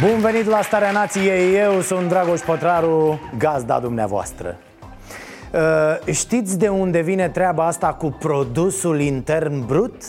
[0.00, 4.56] Bun venit la Starea Nației, eu sunt Dragoș Pătraru, gazda dumneavoastră
[5.54, 10.02] Uh, Știți de unde vine treaba asta cu produsul intern brut?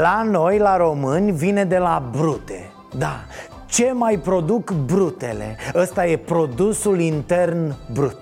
[0.00, 3.20] La noi, la români, vine de la brute Da,
[3.66, 5.56] ce mai produc brutele?
[5.74, 8.20] Ăsta e produsul intern brut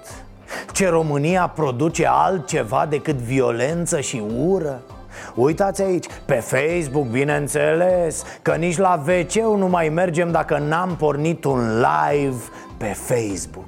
[0.73, 4.80] Ce România produce altceva decât violență și ură?
[5.41, 11.45] Uitați aici, pe Facebook, bineînțeles Că nici la wc nu mai mergem dacă n-am pornit
[11.45, 12.37] un live
[12.76, 13.66] pe Facebook.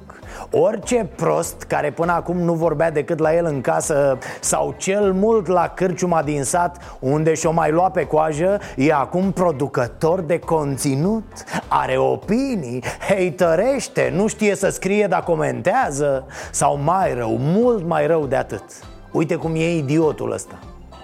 [0.51, 5.47] Orice prost care până acum nu vorbea decât la el în casă Sau cel mult
[5.47, 11.23] la cârciuma din sat Unde și-o mai lua pe coajă E acum producător de conținut
[11.67, 18.25] Are opinii, haterește Nu știe să scrie, dar comentează Sau mai rău, mult mai rău
[18.25, 18.63] de atât.
[19.11, 20.59] Uite cum e idiotul ăsta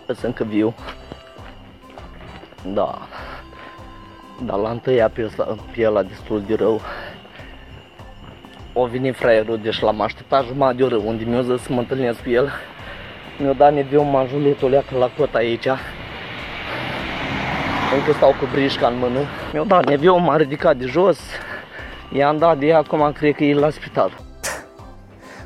[0.08, 0.74] Sunt încă viu.
[2.74, 2.98] Da.
[4.46, 6.82] Dar la întâia piesa, pielea destul de rău.
[8.74, 12.24] O venit fraierul, deci l-am așteptat jumătate de oră unde mi-a zis să mă întâlnesc
[12.24, 12.52] cu el.
[13.38, 15.68] Mi-a dat neviu majuletul leacă la cot aici.
[17.98, 19.20] Încă stau cu brișca în mână.
[19.54, 21.20] Mi-a dat neviu, m-a ridicat de jos.
[22.14, 24.27] I-am dat de ea, acum cred că e la spital.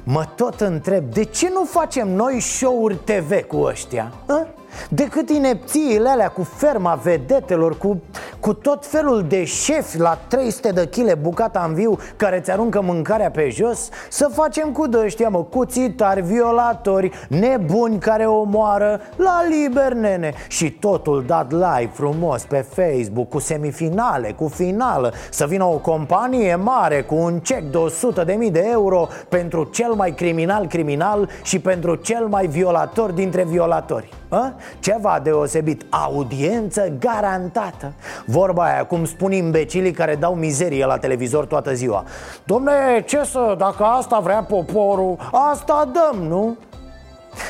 [0.04, 4.14] Mă tot întreb, de ce nu facem noi show-uri TV cu ăștia?
[4.28, 4.48] A?
[4.89, 8.02] Decât inepțiile alea cu ferma vedetelor, cu,
[8.39, 12.81] cu tot felul de șefi la 300 de kg bucata în viu care ți aruncă
[12.81, 13.89] mâncarea pe jos?
[14.10, 20.33] Să facem cu dăștia, mă, cuțitari, violatori, nebuni care omoară La liber, nene.
[20.48, 25.14] Și totul dat live frumos pe Facebook Cu semifinale, cu finală.
[25.30, 29.64] Să vină o companie mare cu un cec de 100 de mii de euro Pentru
[29.64, 34.10] cel mai criminal criminal Și pentru cel mai violator dintre violatori.
[34.30, 34.54] A?
[34.80, 37.94] Ceva deosebit, audiență garantată.
[38.26, 42.04] Vorba aia, cum spun imbecilii care dau mizerie la televizor toată ziua.
[42.44, 46.58] Domne, ce să, dacă asta vrea poporul, asta dăm, nu?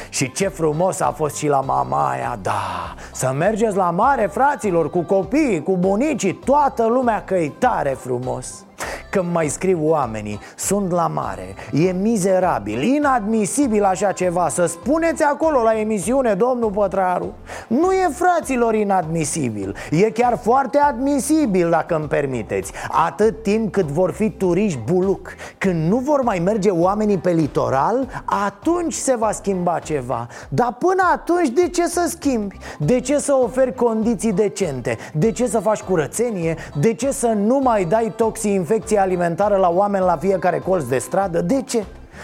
[0.10, 2.94] Și ce frumos a fost și la mama aia, da.
[3.14, 8.66] Să mergeți la mare, fraților, cu copiii, cu bunicii Toată lumea că e tare frumos
[9.12, 15.62] când mai scriu oamenii, sunt la mare, e mizerabil, inadmisibil așa ceva Să spuneți acolo
[15.62, 17.34] la emisiune, domnul Pătraru
[17.68, 22.72] Nu e fraților inadmisibil, e chiar foarte admisibil dacă îmi permiteți
[23.06, 28.08] Atât timp cât vor fi turiști buluc Când nu vor mai merge oamenii pe litoral,
[28.26, 32.58] atunci se va schimba ceva Dar până atunci de ce să schimbi?
[32.80, 34.98] De ce să oferi condiții decente?
[35.14, 36.56] De ce să faci curățenie?
[36.80, 41.42] De ce să nu mai dai toxi-infecție alimentară la oameni la fiecare colț de stradă?
[41.42, 41.84] De ce?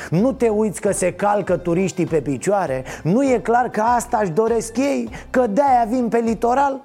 [0.09, 2.83] Nu te uiți că se calcă turiștii pe picioare?
[3.03, 5.09] Nu e clar că asta își doresc ei?
[5.29, 6.81] Că de-aia vin pe litoral?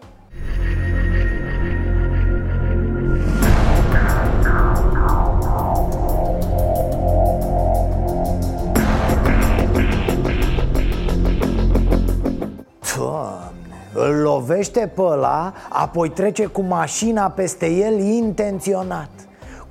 [12.96, 19.10] Doamne, îl lovește pe ăla, apoi trece cu mașina peste el intenționat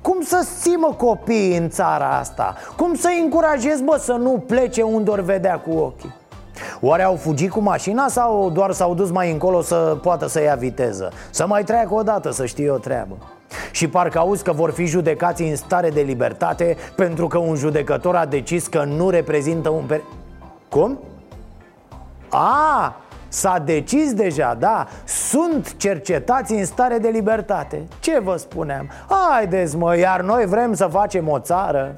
[0.02, 2.54] cum să țimă copiii în țara asta?
[2.76, 6.14] Cum să încurajezi, bă, să nu plece unde ori vedea cu ochii?
[6.80, 10.54] Oare au fugit cu mașina sau doar s-au dus mai încolo să poată să ia
[10.54, 11.12] viteză?
[11.30, 13.16] Să mai treacă o dată, să știe o treabă
[13.70, 18.16] și parcă auzi că vor fi judecați în stare de libertate Pentru că un judecător
[18.16, 20.02] a decis că nu reprezintă un per...
[20.68, 20.98] Cum?
[22.28, 22.96] A,
[23.32, 27.82] S-a decis deja, da, sunt cercetați în stare de libertate.
[28.00, 28.88] Ce vă spuneam?
[29.08, 31.96] Haideți mă, iar noi vrem să facem o țară.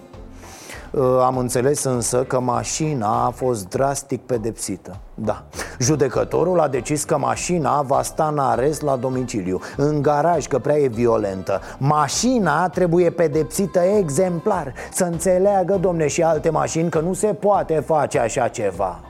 [1.20, 4.96] Am înțeles însă că mașina a fost drastic pedepsită.
[5.14, 5.44] Da,
[5.78, 10.76] judecătorul a decis că mașina va sta în arest la domiciliu În garaj, că prea
[10.76, 11.60] e violentă.
[11.78, 18.19] Mașina trebuie pedepsită exemplar Să înțeleagă, domne, și alte mașini că nu se poate face
[18.19, 19.00] așa ceva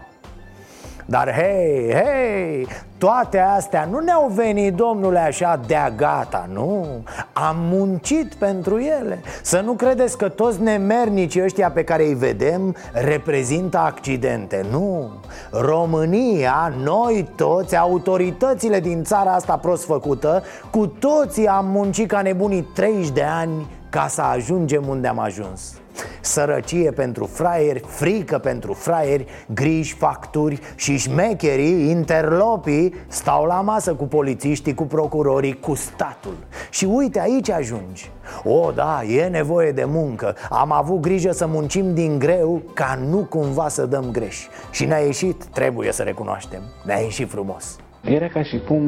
[1.07, 2.67] Dar hei, hei,
[2.99, 6.87] toate astea nu ne-au venit, domnule, așa de-a gata, nu?
[7.33, 9.23] Am muncit pentru ele.
[9.43, 15.11] Să nu credeți că toți nemernicii ăștia pe care îi vedem reprezintă accidente, nu?
[15.51, 22.63] România, noi toți, autoritățile din țara asta prost făcută Cu toții am muncit ca nebunii
[22.75, 25.75] 30 de ani ca să ajungem unde am ajuns
[26.21, 34.05] Sărăcie pentru fraieri, frică pentru fraieri, griji, facturi și șmecherii, interlopii Stau la masă cu
[34.05, 36.37] polițiștii, cu procurorii, cu statul.
[36.71, 38.11] Și uite, aici ajungi.
[38.45, 40.37] O, da, e nevoie de muncă.
[40.51, 44.47] Am avut grijă să muncim din greu ca nu cumva să dăm greș.
[44.71, 47.77] Și ne-a ieșit, trebuie să recunoaștem, ne-a ieșit frumos.
[48.01, 48.83] Era ca și cum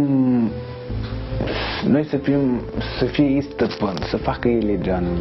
[1.87, 2.61] noi să fim,
[2.99, 5.19] să fie ei stăpân, să facă ei legea în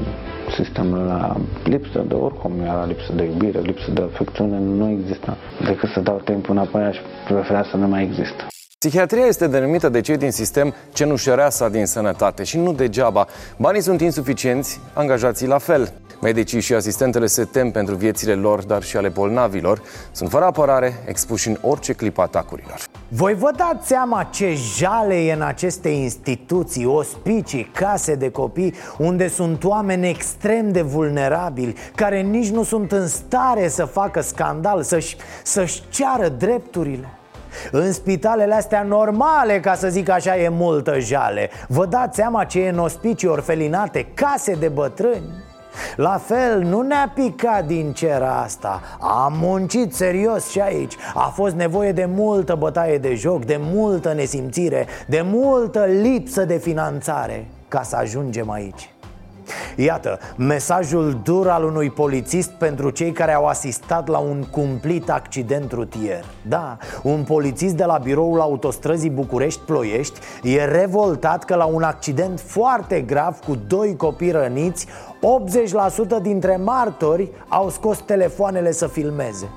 [0.63, 5.37] sistemul la lipsă de oricum era lipsă de iubire, lipsă de afecțiune, nu există.
[5.65, 6.97] Decât să dau timpul înapoi, aș
[7.27, 8.47] prefera să nu mai există.
[8.79, 13.27] Psihiatria este denumită de cei din sistem cenușăreasa din sănătate și nu degeaba.
[13.57, 15.93] Banii sunt insuficienți, angajații la fel.
[16.21, 19.81] Medicii și asistentele se tem pentru viețile lor, dar și ale bolnavilor.
[20.11, 22.79] Sunt fără apărare, expuși în orice clip atacurilor.
[23.07, 29.27] Voi vă dați seama ce jale e în aceste instituții, ospicii, case de copii Unde
[29.27, 35.17] sunt oameni extrem de vulnerabili Care nici nu sunt în stare să facă scandal, să-și,
[35.43, 37.09] să-și ceară drepturile
[37.71, 42.59] în spitalele astea normale, ca să zic așa, e multă jale Vă dați seama ce
[42.59, 45.44] e în ospicii orfelinate, case de bătrâni
[45.95, 48.81] la fel, nu ne-a picat din cer asta.
[48.99, 50.95] Am muncit serios și aici.
[51.13, 56.57] A fost nevoie de multă bătaie de joc De multă nesimțire De multă lipsă de
[56.57, 58.94] finanțare Ca să ajungem aici
[59.75, 65.71] Iată, mesajul dur al unui polițist pentru cei care au asistat la un cumplit accident
[65.71, 66.25] rutier.
[66.41, 73.01] Da, un polițist de la biroul autostrăzii București-Ploiești e revoltat că la un accident foarte
[73.01, 74.87] grav cu doi copii răniți
[76.17, 79.49] 80% dintre martori au scos telefoanele să filmeze.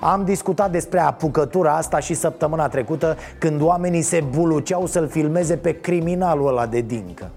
[0.00, 5.80] Am discutat despre apucătura asta și săptămâna trecută Când oamenii se buluceau să-l filmeze pe
[5.80, 7.30] criminalul ăla de dincă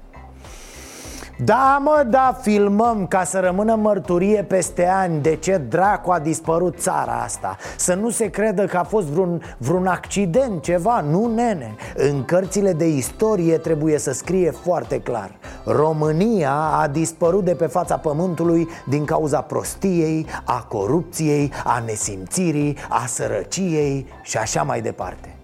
[1.43, 6.79] da, mă, da, filmăm ca să rămână mărturie peste ani de ce dracu a dispărut
[6.79, 7.57] țara asta.
[7.77, 11.75] Să nu se credă că a fost vreun, vreun accident, ceva, nu nene.
[11.95, 15.31] În cărțile de istorie trebuie să scrie foarte clar.
[15.65, 23.05] România a dispărut de pe fața pământului din cauza prostiei, a corupției, a nesimțirii, a
[23.05, 25.35] sărăciei și așa mai departe.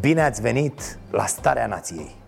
[0.00, 2.22] Bine ați venit la Starea Nației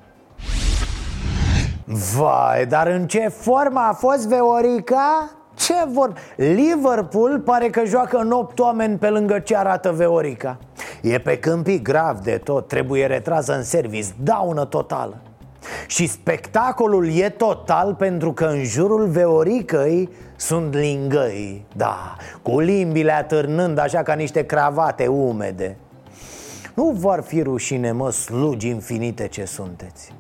[1.89, 5.31] Vai, dar în ce formă a fost Veorica?
[5.55, 6.13] Ce vor?
[6.37, 10.59] Liverpool pare că joacă în 8 oameni pe lângă ce arată Veorica
[11.03, 15.17] E pe câmpii grav de tot, trebuie retrasă în service, daună totală
[15.87, 23.79] și spectacolul e total pentru că în jurul Veoricăi sunt lingăi Da, cu limbile atârnând
[23.79, 25.77] așa ca niște cravate umede
[26.75, 30.13] Nu vor fi rușine, mă, slugi infinite ce sunteți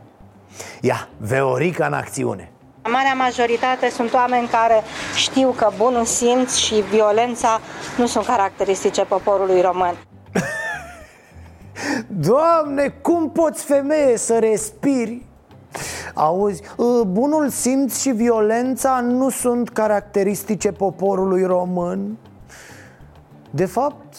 [0.80, 2.50] Ia, Veorica în acțiune
[2.90, 4.82] Marea majoritate sunt oameni care
[5.14, 7.60] știu că bunul simț și violența
[7.96, 9.94] nu sunt caracteristice poporului român.
[12.28, 15.22] Doamne, cum poți femeie să respiri?
[16.14, 22.16] Auzi, ă, bunul simț și violența nu sunt caracteristice poporului român
[23.50, 24.16] De fapt,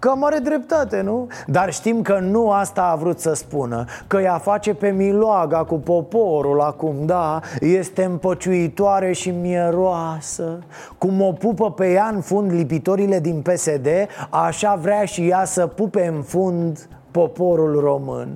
[0.00, 1.26] Cam are dreptate, nu?
[1.46, 5.74] Dar știm că nu asta a vrut să spună Că ea face pe miloaga cu
[5.74, 7.40] poporul acum, da?
[7.60, 10.58] Este împăciuitoare și mieroasă.
[10.98, 13.88] Cum o pupă pe ea în fund lipitorile din PSD
[14.30, 18.28] Așa vrea și ea să pupe în fund poporul român.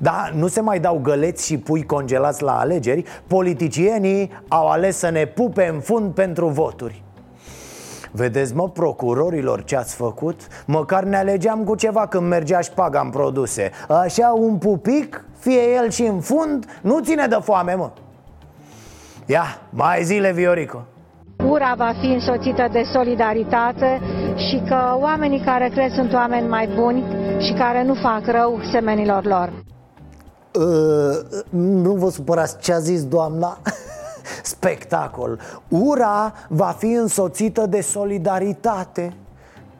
[0.00, 5.10] Da, nu se mai dau găleți și pui congelați la alegeri Politicienii au ales să
[5.10, 7.02] ne pupe în fund pentru voturi
[8.16, 10.40] Vedeți, mă, procurorilor, ce ați făcut?
[10.66, 15.90] Măcar ne alegeam cu ceva când mergea șpaga în produse Așa, un pupic, fie el
[15.90, 17.90] și în fund, nu ține de foame, mă
[19.26, 20.82] Ia, mai zile, Viorico
[21.48, 24.00] Ura va fi însoțită de solidaritate
[24.36, 27.04] și că oamenii care cred sunt oameni mai buni
[27.38, 29.52] și care nu fac rău semenilor lor.
[30.52, 33.58] Uh, nu vă supărați ce a zis doamna?
[34.42, 39.12] spectacol Ura va fi însoțită de solidaritate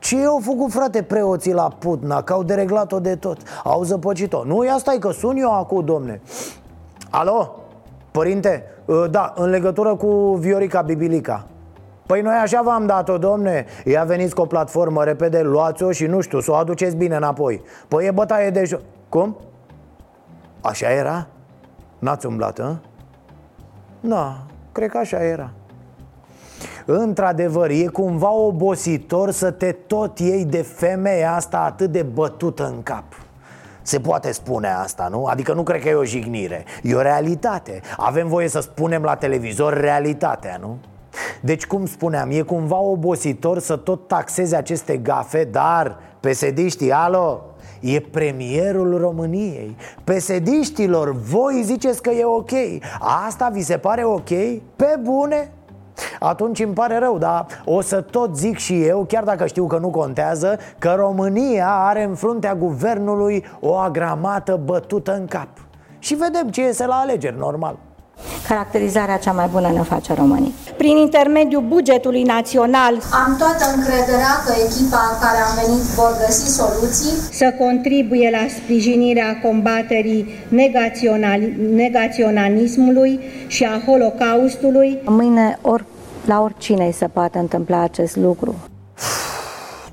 [0.04, 2.22] ce au făcut, frate, preoții la Putna?
[2.22, 6.20] Că au dereglat-o de tot Au zăpăcit-o Nu, ia stai că sun eu acum, domne
[7.10, 7.56] Alo?
[8.10, 8.64] Părinte?
[8.88, 11.46] Ă, da, în legătură cu Viorica Bibilica
[12.06, 16.20] Păi noi așa v-am dat-o, domne Ia veniți cu o platformă repede, luați-o și nu
[16.20, 19.36] știu, să o aduceți bine înapoi Păi e bătaie de joc Cum?
[20.60, 21.26] Așa era?
[21.98, 22.76] N-ați umblat, hă?
[24.06, 24.38] Da,
[24.72, 25.50] cred că așa era.
[26.84, 32.82] Într-adevăr, e cumva obositor să te tot iei de femeia asta atât de bătută în
[32.82, 33.04] cap.
[33.82, 35.24] Se poate spune asta, nu?
[35.24, 36.64] Adică nu cred că e o jignire.
[36.82, 37.80] E o realitate.
[37.96, 40.78] Avem voie să spunem la televizor realitatea, nu?
[41.40, 47.53] Deci, cum spuneam, e cumva obositor să tot taxeze aceste gafe Dar, pesediștii, alo,
[47.84, 52.50] E premierul României Pesediștilor, voi ziceți că e ok
[53.26, 54.28] Asta vi se pare ok?
[54.76, 55.52] Pe bune?
[56.20, 59.78] Atunci îmi pare rău, dar o să tot zic și eu, chiar dacă știu că
[59.78, 65.48] nu contează Că România are în fruntea guvernului o agramată bătută în cap
[65.98, 67.78] Și vedem ce iese la alegeri, normal
[68.48, 70.54] Caracterizarea cea mai bună ne face românii.
[70.76, 72.94] Prin intermediul bugetului național
[73.26, 79.40] Am toată încrederea că echipa care a venit vor găsi soluții să contribuie la sprijinirea
[79.42, 81.40] combaterii negațional,
[81.74, 84.98] negaționalismului și a holocaustului.
[85.04, 85.84] Mâine or,
[86.24, 88.54] la oricine îi se poate întâmpla acest lucru.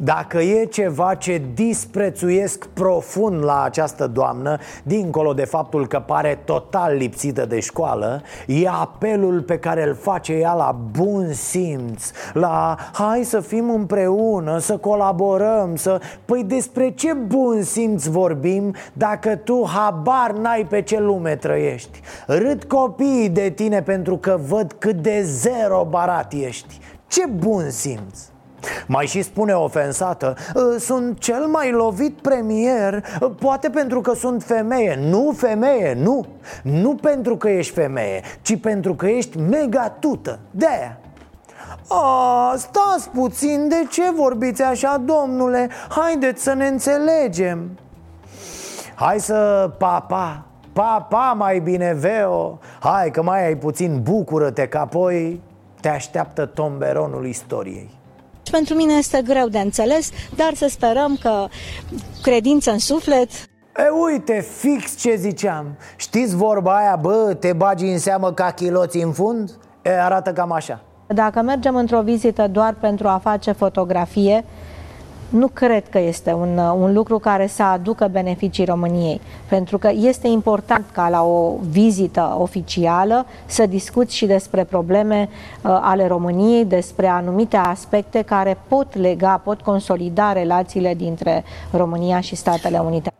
[0.03, 6.95] Dacă e ceva ce disprețuiesc profund la această doamnă Dincolo de faptul că pare total
[6.95, 13.23] lipsită de școală E apelul pe care îl face ea la bun simț La hai
[13.23, 16.01] să fim împreună, să colaborăm, să...
[16.25, 22.63] Păi despre ce bun simț vorbim dacă tu habar n-ai pe ce lume trăiești Râd
[22.63, 28.30] copiii de tine pentru că văd cât de zero barat ești Ce bun simț!
[28.87, 34.43] Mai și spune ofensată ă, Sunt cel mai lovit premier ă, Poate pentru că sunt
[34.43, 34.99] femeie.
[35.09, 36.25] Nu femeie, nu.
[36.63, 40.39] Nu pentru că ești femeie Ci pentru că ești mega tută.
[40.51, 41.01] De-aia
[41.87, 45.69] a, stați puțin, de ce vorbiți așa, domnule?
[45.89, 47.69] Haideți să ne înțelegem.
[48.95, 52.59] Hai să papa, papa mai bine, Veo.
[52.79, 55.41] Hai că mai ai puțin, bucură-te că apoi
[55.79, 57.99] te așteaptă tomberonul istoriei
[58.51, 61.47] pentru mine este greu de înțeles, dar să sperăm că
[62.21, 63.29] credință în suflet.
[63.77, 65.77] E, uite, fix ce ziceam.
[65.95, 69.51] Știți vorba aia, bă, te bagi în seamă ca chiloții în fund?
[69.81, 70.81] E, arată cam așa.
[71.07, 74.45] Dacă mergem într-o vizită doar pentru a face fotografie,
[75.31, 80.27] nu cred că este un, un lucru care să aducă beneficii României, pentru că este
[80.27, 87.07] important ca la o vizită oficială să discuți și despre probleme uh, ale României, despre
[87.07, 93.11] anumite aspecte care pot lega, pot consolida relațiile dintre România și Statele Unite.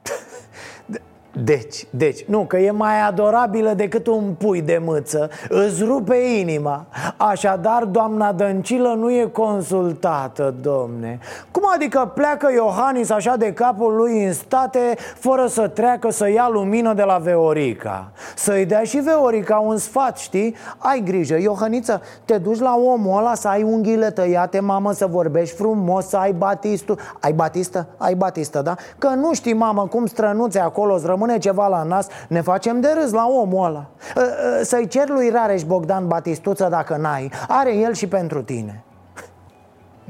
[1.34, 6.86] Deci, deci, nu, că e mai adorabilă decât un pui de mâță Îți rupe inima
[7.18, 11.20] Așadar, doamna Dăncilă nu e consultată, domne
[11.52, 16.50] Cum adică pleacă Iohannis așa de capul lui în state Fără să treacă să ia
[16.52, 20.56] lumină de la Veorica Să-i dea și Veorica un sfat, știi?
[20.78, 25.56] Ai grijă, Iohaniță, te duci la omul ăla să ai unghiile tăiate, mamă, să vorbești
[25.56, 27.88] frumos, să ai batistul Ai batistă?
[27.98, 28.76] Ai batistă, da?
[28.98, 32.94] Că nu știi, mamă, cum strănuțe acolo îți rămâne ceva la nas Ne facem de
[33.00, 33.90] râs la omul ăla.
[34.16, 34.22] Ă,
[34.60, 37.32] ă, Să-i cer lui Rareș Bogdan Batistuță dacă n-ai.
[37.48, 38.84] Are el și pentru tine.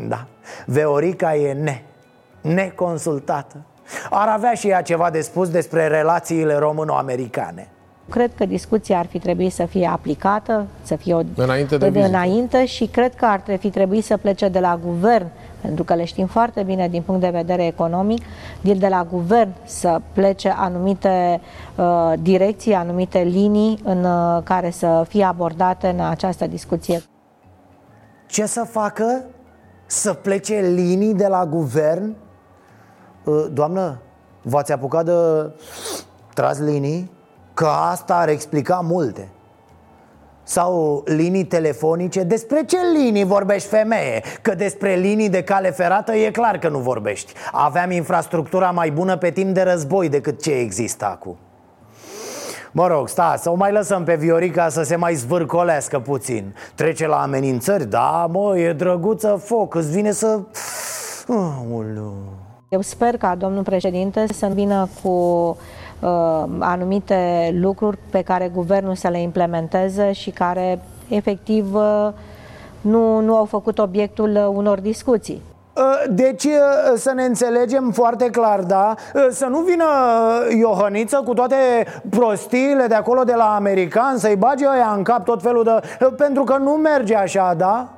[0.07, 0.27] Da,
[0.65, 1.83] Veorica e ne
[2.41, 3.55] Neconsultată.
[4.09, 7.69] Ar avea și ea ceva de spus despre relațiile româno-americane
[8.11, 11.99] Cred că discuția ar fi trebuit să fie aplicată, să fie o, înainte, de, de
[11.99, 15.27] înainte și cred că ar fi trebuit să plece de la guvern
[15.61, 18.23] pentru că le știm foarte bine din punct de vedere economic,
[18.61, 21.41] de la guvern să plece anumite
[21.75, 27.03] uh, direcții, anumite linii în uh, care să fie abordate în această discuție.
[28.27, 29.23] Ce să facă?
[29.85, 32.15] Să plece linii de la guvern?
[33.23, 34.01] Uh, doamnă,
[34.41, 35.11] v-ați apucat de
[36.33, 37.11] tras linii?
[37.61, 39.27] Că asta ar explica multe.
[40.43, 42.23] Sau linii telefonice.
[42.23, 44.23] Despre ce linii vorbești femeie?
[44.41, 47.33] Că despre linii de cale ferată e clar că nu vorbești.
[47.51, 51.37] Aveam infrastructura mai bună pe timp de război decât ce există acum.
[52.71, 56.55] Mă rog, sta, să o mai lăsăm pe Viorica să se mai zvârcolească puțin.
[56.75, 57.85] Trece la amenințări?
[57.85, 60.39] Da, mă, e drăguță foc, îți vine să...
[62.69, 65.55] Eu sper ca domnul președinte să vină cu uh,
[66.59, 72.09] anumite lucruri pe care guvernul să le implementeze și care efectiv uh,
[72.81, 75.41] nu, nu au făcut obiectul unor discuții.
[75.73, 76.51] Uh, deci uh,
[76.95, 78.95] să ne înțelegem foarte clar, da?
[79.13, 79.85] Uh, să nu vină
[80.59, 81.55] Iohăniță cu toate
[82.09, 86.05] prostiile de acolo de la american Să-i bage ăia în cap tot felul de...
[86.17, 87.89] Pentru că nu merge așa, da?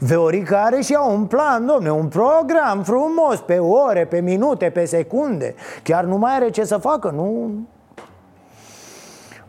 [0.00, 4.84] Veorica are și ea un plan, domne, un program frumos Pe ore, pe minute, pe
[4.84, 7.50] secunde Chiar nu mai are ce să facă, nu?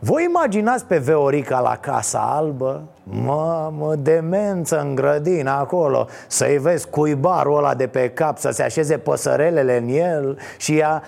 [0.02, 2.82] Voi imaginați pe Veorica la Casa Albă?
[3.02, 8.98] Mamă, demență în grădină acolo Să-i vezi cuibarul ăla de pe cap Să se așeze
[8.98, 11.02] păsărelele în el Și ea,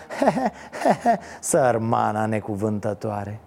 [1.41, 3.41] sărmana necuvântătoare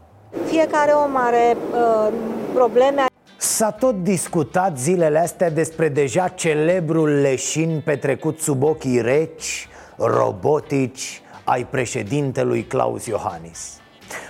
[0.46, 2.13] Fiecare om are uh,
[2.53, 3.05] probleme
[3.46, 11.66] S-a tot discutat zilele astea despre deja celebrul leșin petrecut sub ochii reci, robotici ai
[11.66, 13.80] președintelui Claus Iohannis.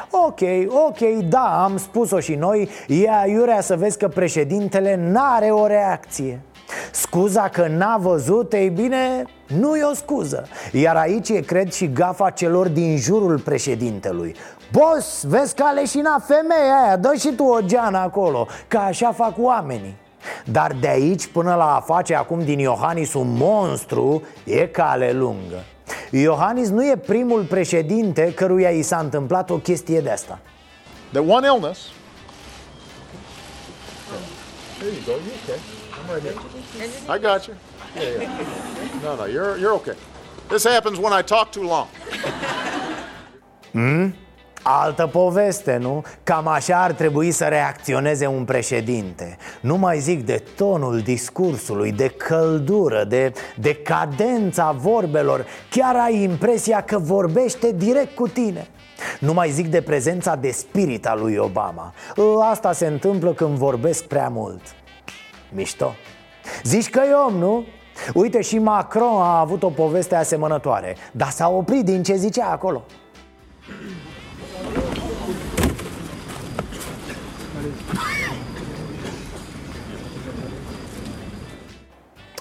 [0.10, 0.40] Ok,
[0.88, 6.42] ok, da, am spus-o și noi E aiurea să vezi că președintele n-are o reacție
[6.92, 11.92] Scuza că n-a văzut, ei bine, nu e o scuză Iar aici e, cred, și
[11.92, 14.36] gafa celor din jurul președintelui
[14.72, 19.12] Boss, vezi că a leșinat femeia aia, dă și tu o geană acolo Că așa
[19.12, 19.96] fac oamenii
[20.46, 25.64] dar de aici până la a face acum din Iohannis un monstru e cale lungă
[26.12, 30.40] Iohannis nu e primul președinte căruia i s-a întâmplat o chestie de asta
[31.16, 31.92] The one illness.
[34.80, 35.14] There you go.
[35.14, 35.60] You okay?
[35.94, 36.55] I'm right here.
[37.10, 37.56] I got you.
[37.96, 39.04] Yeah, yeah.
[39.04, 39.96] No, no, you're you're okay.
[40.50, 41.88] This happens when I talk too long.
[44.68, 46.04] Altă poveste, nu?
[46.24, 52.08] Cam așa ar trebui să reacționeze un președinte Nu mai zic de tonul discursului, de
[52.08, 58.68] căldură, de, de cadența vorbelor Chiar ai impresia că vorbește direct cu tine
[59.20, 61.94] nu mai zic de prezența de spirit a lui Obama
[62.50, 64.62] Asta se întâmplă când vorbesc prea mult
[65.50, 65.96] Mișto
[66.64, 67.66] Zici că e om, nu?
[68.14, 72.84] Uite și Macron a avut o poveste asemănătoare Dar s-a oprit din ce zicea acolo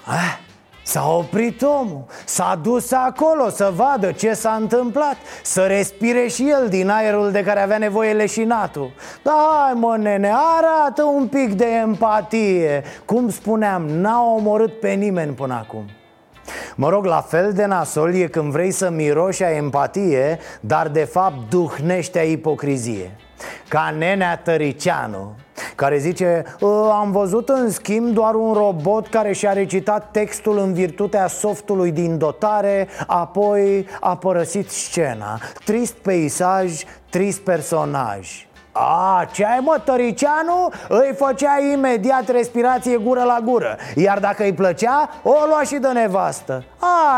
[0.06, 0.43] Ah,
[0.84, 6.68] S-a oprit omul, s-a dus acolo să vadă ce s-a întâmplat Să respire și el
[6.68, 8.92] din aerul de care avea nevoie leșinatul.
[9.22, 12.82] Da, hai mă nene, arată un pic de empatie.
[13.04, 15.84] Cum spuneam, n-a omorât pe nimeni până acum.
[16.74, 21.04] Mă rog, la fel de nasol e când vrei să miroși a empatie Dar de
[21.04, 23.16] fapt duhnește a ipocrizie.
[23.68, 25.34] Ca nenea Tăricianu
[25.74, 30.72] care zice "Ă, Am văzut în schimb doar un robot care și-a recitat textul în
[30.72, 35.38] virtutea softului din dotare Apoi a părăsit scena.
[35.64, 38.46] Trist peisaj, trist personaj.
[38.72, 40.68] A, ce ai mă, Tăricianu?
[40.88, 43.76] Îi făcea imediat respirație gură la gură.
[43.94, 46.64] Iar dacă îi plăcea, o lua și de nevastă.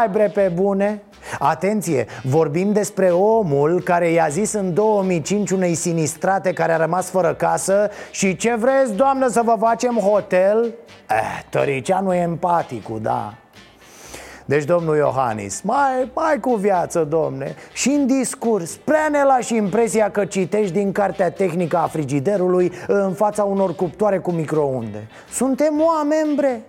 [0.01, 1.03] Ai bre pe bune
[1.39, 7.35] Atenție, vorbim despre omul care i-a zis în 2005 unei sinistrate care a rămas fără
[7.35, 10.75] casă Și ce vreți, doamnă, să vă facem hotel?
[11.11, 13.35] Eh, Tăricianu e empaticul, da.
[14.49, 17.55] Deci, domnul Iohannis, mai, mai cu viață, domne.
[17.73, 23.13] Și în discurs, prea ne lași impresia că citești din cartea tehnică a frigiderului În
[23.13, 25.09] fața unor cuptoare cu microunde.
[25.31, 26.63] Suntem oameni, bre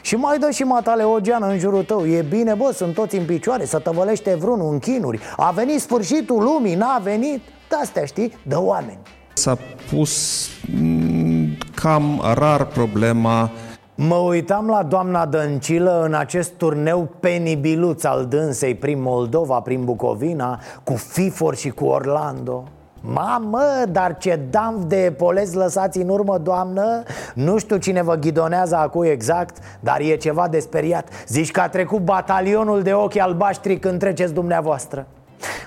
[0.00, 2.06] și mai dă și matale o geană în jurul tău.
[2.06, 5.20] E bine, bă, sunt toți în picioare Să tăvălește vreunul în chinuri.
[5.36, 7.40] A venit sfârșitul lumii, n-a venit.
[7.68, 8.98] De-astea, știi, de oameni.
[9.32, 9.58] S-a
[9.90, 10.46] pus
[10.80, 13.50] mm, cam rar problema.
[13.94, 20.60] Mă uitam la doamna Dăncilă în acest turneu penibiluț al dânsei prin Moldova, prin Bucovina
[20.84, 22.64] Cu Fifor și cu Orlando
[23.00, 27.02] Mamă, dar ce damp de polezi lăsați în urmă, doamnă.
[27.34, 31.08] Nu știu cine vă ghidonează acum exact Dar e ceva de speriat.
[31.26, 35.06] Zici că a trecut batalionul de ochi albaștri când treceți dumneavoastră.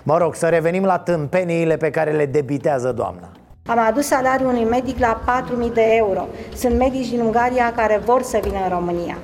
[0.03, 3.29] Mă rog, să revenim la tâmpeniile pe care le debitează doamna.
[3.65, 5.21] Am adus salariul unui medic la
[5.67, 6.27] 4.000 de euro.
[6.55, 9.17] Sunt medici din Ungaria care vor să vină în România.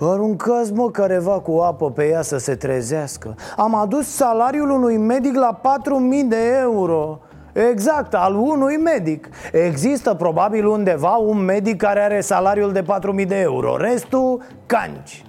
[0.00, 3.34] Aruncați mă careva cu apă pe ea să se trezească.
[3.56, 7.20] Am adus salariul unui medic la 4.000 de euro
[7.52, 9.28] Exact, al unui medic.
[9.52, 13.76] Există probabil undeva un medic care are salariul de 4.000 de euro.
[13.76, 15.24] Restul, canci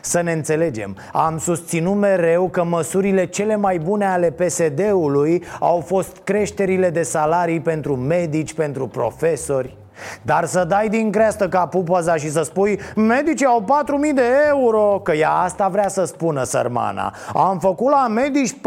[0.00, 6.16] să ne înțelegem, am susținut mereu că măsurile cele mai bune ale PSD-ului au fost
[6.24, 9.76] creșterile de salarii pentru medici, pentru profesori.
[10.22, 13.64] Dar să dai din creastă ca pupăza și să spui Medicii au
[14.08, 17.14] 4.000 de euro Că ea asta vrea să spună sărmana.
[17.34, 18.58] Am făcut la medici 4.000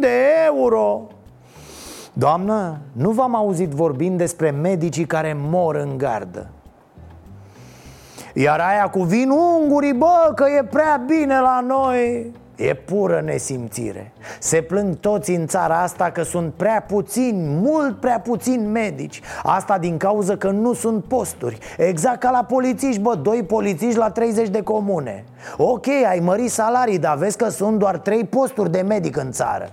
[0.00, 0.08] de
[0.46, 1.06] euro
[2.20, 6.46] Doamnă, nu v-am auzit vorbind despre medicii care mor în gardă.
[8.34, 12.32] Iar aia cu vin ungurii, bă, că e prea bine la noi.
[12.56, 14.12] E pură nesimțire.
[14.38, 19.20] Se plâng toți în țara asta că sunt prea puțini, mult prea puțini medici.
[19.42, 21.58] Asta din cauza că nu sunt posturi.
[21.78, 25.24] Exact ca la polițiști, bă, doi polițiști la 30 de comune.
[25.56, 29.70] Ok, ai mărit salarii, dar vezi că sunt doar trei posturi de medic în țară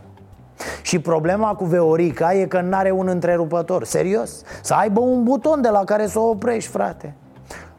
[0.87, 5.69] și problema cu Veorica e că n-are un întrerupător Serios, să aibă un buton de
[5.69, 7.13] la care să o oprești, frate.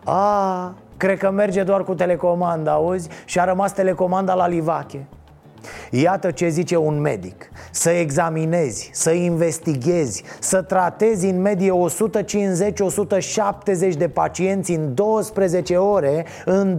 [0.04, 3.08] A, Cred că merge doar cu telecomanda, auzi?
[3.24, 5.06] Și a rămas telecomanda la livache
[5.90, 7.50] Iată ce zice un medic.
[7.70, 11.72] Să examinezi, să investighezi, să tratezi în medie
[13.92, 16.78] 150-170 de pacienți în 12 ore În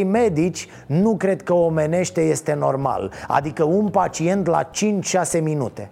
[0.00, 3.12] 2-3 medici Nu cred că omenește este normal.
[3.26, 4.70] Adică un pacient la
[5.38, 5.90] 5-6 minute.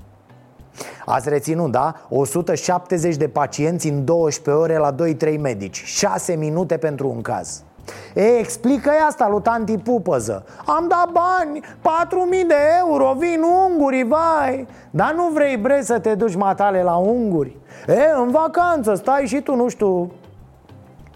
[1.05, 1.95] Ați reținut, da?
[2.09, 5.83] 170 de pacienți în 12 ore la 2-3 medici.
[5.85, 7.65] 6 minute pentru un caz
[8.15, 10.45] E, explică asta lui tanti Pupăză.
[10.67, 14.67] Am dat bani, 4000 de euro, vin ungurii, vai.
[14.91, 17.57] Dar nu vrei, bre, să te duci matale la unguri?
[17.87, 20.13] E, în vacanță, stai și tu, nu știu,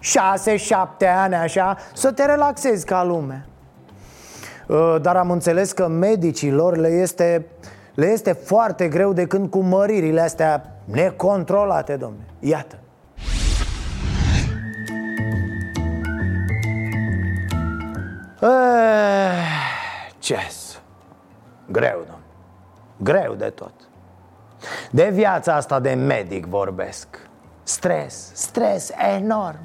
[0.01, 3.45] 6-7 ani așa Să te relaxezi ca lume.
[5.01, 7.45] Dar am înțeles că medicilor le este,
[7.93, 12.25] le este foarte greu de când cu măririle astea necontrolate, domne.
[12.39, 12.75] Iată
[20.19, 20.35] ce
[21.65, 22.21] Greu, domn.
[22.97, 23.73] Greu de tot.
[24.91, 27.07] De viața asta de medic vorbesc.
[27.63, 29.59] Stres, stres enorm.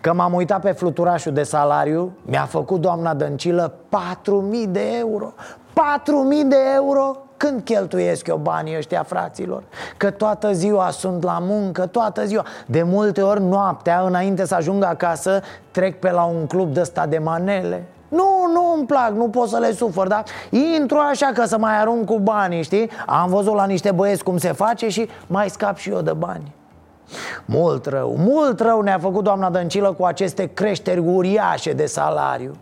[0.00, 5.32] Că m-am uitat pe fluturașul de salariu Mi-a făcut doamna Dăncilă 4.000 de euro.
[5.36, 7.16] 4.000 de euro?
[7.46, 9.62] Când cheltuiesc eu banii ăștia, fraților?
[9.96, 12.44] Că toată ziua sunt la muncă, toată ziua.
[12.66, 17.06] De multe ori noaptea, înainte să ajung acasă Trec pe la un club de ăsta
[17.06, 17.84] de manele.
[18.08, 21.80] Nu, nu îmi plac, nu pot să le sufăr, dar intru așa că să mai
[21.80, 22.90] arunc cu banii, știi?
[23.06, 26.54] Am văzut la niște băieți cum se face și mai scap și eu de bani.
[27.44, 32.54] Mult rău, mult rău ne-a făcut doamna Dăncilă cu aceste creșteri uriașe de salariu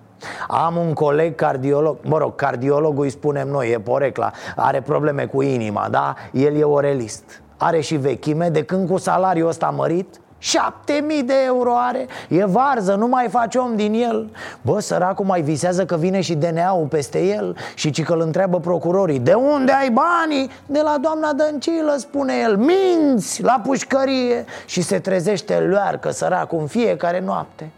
[0.48, 5.42] am un coleg cardiolog, mă rog, cardiologul îi spunem noi, e porecla Are probleme cu
[5.42, 6.14] inima, da?
[6.32, 7.42] El e orelist.
[7.56, 12.06] Are și vechime, de când cu salariul ăsta mărit Șapte mii de euro are.
[12.28, 14.30] E varză, nu mai face om din el.
[14.62, 18.60] Bă, săracul mai visează că vine și DNA-ul peste el Și ci că îl întreabă
[18.60, 20.50] procurorii De unde ai banii?
[20.66, 24.44] De la doamna Dăncilă, spune el Minți la pușcărie.
[24.66, 27.70] Și se trezește luarcă săracul în fiecare noapte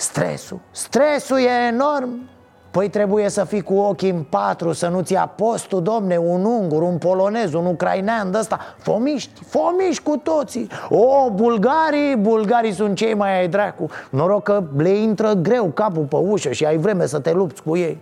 [0.00, 2.28] Stresul, stresul e enorm.
[2.70, 6.82] Păi trebuie să fii cu ochii în patru Să nu-ți ia postul, domne Un ungur,
[6.82, 10.68] un polonez, un ucrainean de ăsta Fomiști, fomiști cu toții.
[10.88, 13.88] O, bulgarii, bulgarii sunt cei mai ai dracu.
[14.10, 17.76] Noroc că le intră greu capul pe ușă Și ai vreme să te lupți cu
[17.76, 17.98] ei.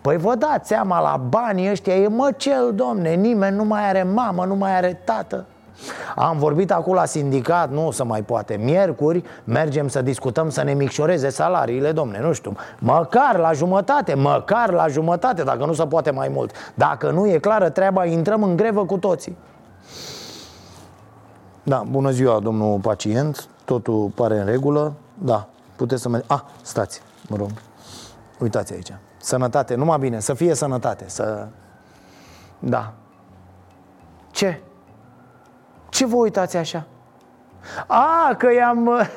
[0.00, 4.44] Păi vă dați seama, la banii ăștia e măcel, domne Nimeni nu mai are mamă,
[4.44, 5.46] nu mai are tată
[6.16, 8.56] am vorbit acum la sindicat, nu se mai poate.
[8.62, 12.56] Miercuri mergem să discutăm să ne micșoreze salariile, domne, nu știu.
[12.78, 16.52] Măcar la jumătate, măcar la jumătate, dacă nu se poate mai mult.
[16.74, 19.36] Dacă nu e clară treaba, intrăm în grevă cu toții.
[21.62, 23.48] Da, bună ziua, domnul pacient.
[23.64, 24.92] Totul pare în regulă.
[25.18, 26.24] Da, puteți să merg...
[26.26, 27.50] Ah, stați, mă rog.
[28.38, 28.92] Uitați aici.
[29.16, 31.46] Sănătate, numai bine, să fie sănătate Să...
[32.58, 32.92] Da.
[34.30, 34.60] Ce?
[35.92, 36.86] Ce vă uitați așa?
[37.86, 39.08] A, că i-am...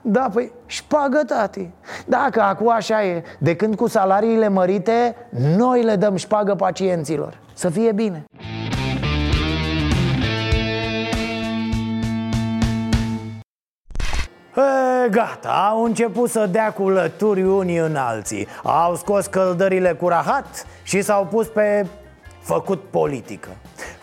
[0.00, 1.70] Da, păi, șpagă, tati.
[2.06, 5.16] Dacă acum așa e De când cu salariile mărite
[5.56, 7.38] Noi le dăm șpagă pacienților.
[7.54, 8.24] Să fie bine.
[14.56, 18.46] E, gata, au început să dea cu lături unii în alții.
[18.62, 21.86] Au scos căldările cu rahat și s-au pus pe
[22.40, 23.48] făcut politică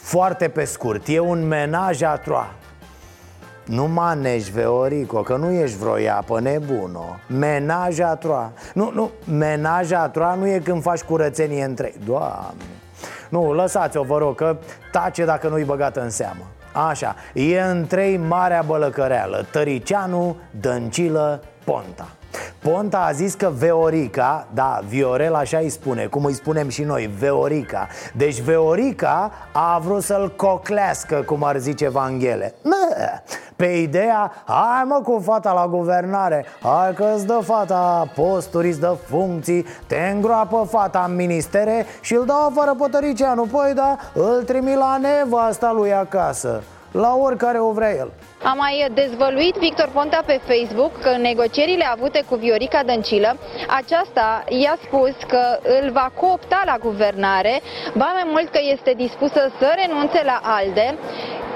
[0.04, 2.52] foarte pe scurt, e un menaj a troa
[3.66, 7.16] nu manești, Veorico, că nu ești vreo iapă nebuno.
[7.28, 12.64] Menaj a troa Nu, nu, menaj a troa nu e când faci curățenie între Doamne.
[13.30, 14.58] Nu, lăsați-o, vă rog, că
[14.92, 16.44] tace dacă nu-i băgată în seamă.
[16.90, 22.08] Așa, e în trei marea bălăcăreală Tăricianu, Dăncilă, Ponta
[22.64, 27.10] Ponta a zis că Veorica, da, Viorel așa îi spune, cum îi spunem și noi,
[27.20, 27.88] Veorica.
[28.14, 32.56] Deci Veorica a vrut să-l coclească, cum ar zice Vanghele
[33.56, 38.80] Pe ideea, hai mă cu fata la guvernare Hai că îți dă fata posturi, îți
[38.80, 43.46] dă funcții Te îngroapă fata în ministere și îl dau afară pe Tăricianu.
[43.52, 46.64] Păi da, îl trimi la nevasta lui acasă
[46.94, 48.12] la oricare o vrea el.
[48.44, 54.44] A mai dezvăluit Victor Ponta pe Facebook că în negocierile avute cu Viorica Dăncilă, aceasta
[54.50, 57.62] i-a spus că îl va coopta la guvernare,
[57.94, 60.98] ba mai mult că este dispusă să renunțe la ALDE,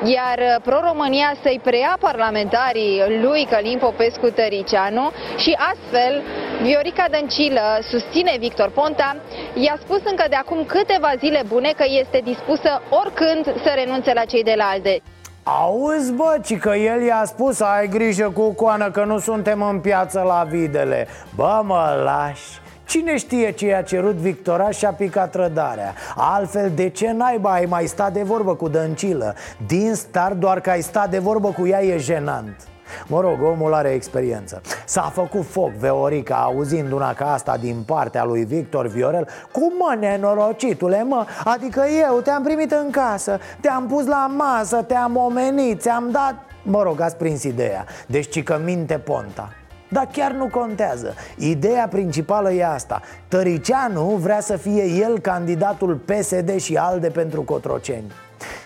[0.04, 6.22] iar Pro-România să-i preia parlamentarii lui Călim Popescu Tăricianu și astfel
[6.62, 9.16] Viorica Dăncilă susține Victor Ponta,
[9.54, 14.26] i-a spus încă de acum câteva zile bune că este dispusă oricând să renunțe la
[14.26, 15.02] cei de la ALDE.
[15.50, 19.80] Auzi, bă, ci că el i-a spus Ai grijă cu coană că nu suntem în
[19.80, 21.08] piață la videle.
[21.36, 22.62] Bă, mă lași.
[22.86, 25.94] Cine știe ce i-a cerut Victoria și a picat rădarea?
[26.16, 29.36] Altfel, de ce naiba ai mai stat de vorbă cu Dăncilă?
[29.68, 32.68] Din start, doar că ai stat de vorbă cu ea e jenant
[33.08, 34.62] Mă rog, omul are experiență.
[34.86, 39.28] S-a făcut foc Veorica auzind una ca asta din partea lui Victor Viorel.
[39.52, 41.26] Cum mă, nenorocitule, mă?
[41.44, 46.36] Adică eu te-am primit în casă Te-am pus la masă, te-am omenit, ți-am dat...
[46.64, 47.86] Mă rog, ați prins ideea.
[48.08, 49.50] Deci ci că minte Ponta.
[49.90, 51.14] Dar chiar nu contează.
[51.38, 53.02] Ideea principală e asta.
[53.28, 58.12] Tăricianu vrea să fie el candidatul PSD și ALDE pentru Cotroceni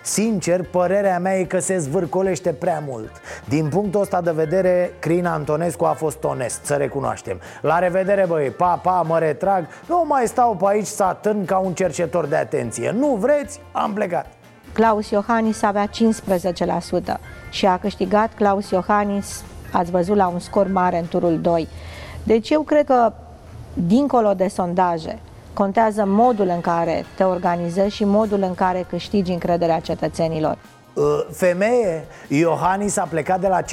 [0.02, 3.12] Sincer, părerea mea e că se zvârcolește prea mult.
[3.48, 7.40] Din punctul ăsta de vedere, Crin Antonescu a fost onest, să recunoaștem.
[7.62, 9.68] La revedere băi, pa, pa, mă retrag.
[9.88, 12.92] Nu mai stau pe aici să atârn ca un cercetor de atenție.
[12.92, 13.60] Nu vreți?
[13.72, 14.26] Am plecat.
[14.74, 15.92] Claus Iohannis avea 15%
[17.50, 18.34] și a câștigat.
[18.34, 21.68] Claus Iohannis, ați văzut, la un scor mare în turul 2.
[22.24, 23.14] Deci eu cred că,
[23.74, 25.20] dincolo de sondaje,
[25.54, 30.58] Contează modul în care te organizezi și modul în care câștigi încrederea cetățenilor.
[30.94, 33.66] Uh, femeie, Iohannis a plecat de la 15%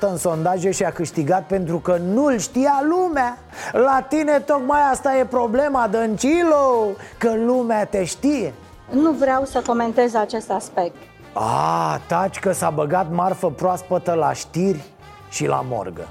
[0.00, 3.38] în sondaje și a câștigat pentru că nu-l știa lumea.
[3.72, 6.86] La tine tocmai asta e problema, Dăncilo,
[7.18, 8.54] că lumea te știe.
[8.90, 10.96] Nu vreau să comentez acest aspect.
[11.32, 14.84] A, taci că s-a băgat marfă proaspătă la știri
[15.30, 16.08] și la morgă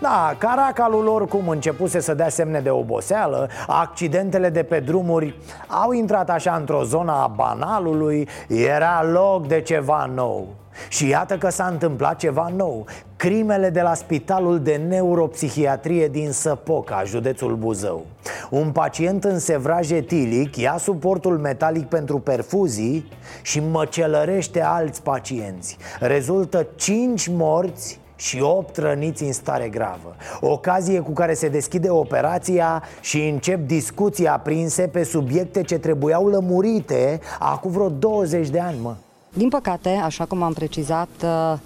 [0.00, 5.92] da, caracalul lor cum începuse să dea semne de oboseală Accidentele de pe drumuri au
[5.92, 10.46] intrat așa într-o zonă a banalului Era loc de ceva nou.
[10.88, 12.86] Și iată că s-a întâmplat ceva nou.
[13.16, 18.06] Crimele de la spitalul de neuropsihiatrie din Săpoca, județul Buzău.
[18.50, 23.08] Un pacient în sevraj etilic ia suportul metalic pentru perfuzii
[23.42, 25.76] și măcelărește alți pacienți.
[26.00, 30.16] Rezultă 5 morți și 8 răniți în stare gravă.
[30.40, 37.20] Ocazie cu care se deschide operația și încep discuții aprinse pe subiecte ce trebuiau lămurite
[37.38, 38.94] acum vreo 20 de ani, mă.
[39.32, 41.58] Din păcate, așa cum am precizat, uh,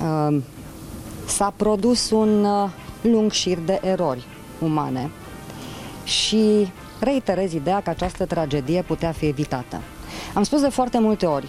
[0.00, 0.42] uh,
[1.26, 2.70] s-a produs un uh,
[3.00, 4.26] lung șir de erori
[4.60, 5.10] umane.
[6.04, 9.80] Și reiterez ideea că această tragedie putea fi evitată.
[10.34, 11.48] Am spus de foarte multe ori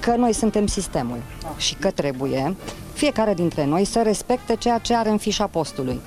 [0.00, 1.18] că noi suntem sistemul
[1.56, 2.54] și că trebuie
[2.92, 6.00] fiecare dintre noi să respecte ceea ce are în fișa postului.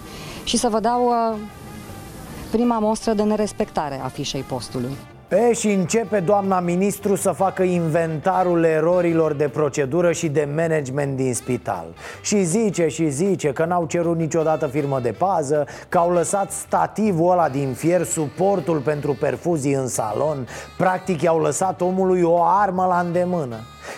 [0.44, 1.38] Și să vă dau uh,
[2.52, 4.92] prima mostră de nerespectare a fișei postului.
[5.30, 11.34] E, și începe doamna ministru să facă inventarul erorilor de procedură și de management din
[11.34, 11.86] spital
[12.22, 17.32] Și zice și zice că n-au cerut niciodată firmă de pază Că au lăsat stativul
[17.32, 20.48] ăla din fier, suportul pentru perfuzii în salon
[20.78, 23.56] Practic i-au lăsat omului o armă la îndemână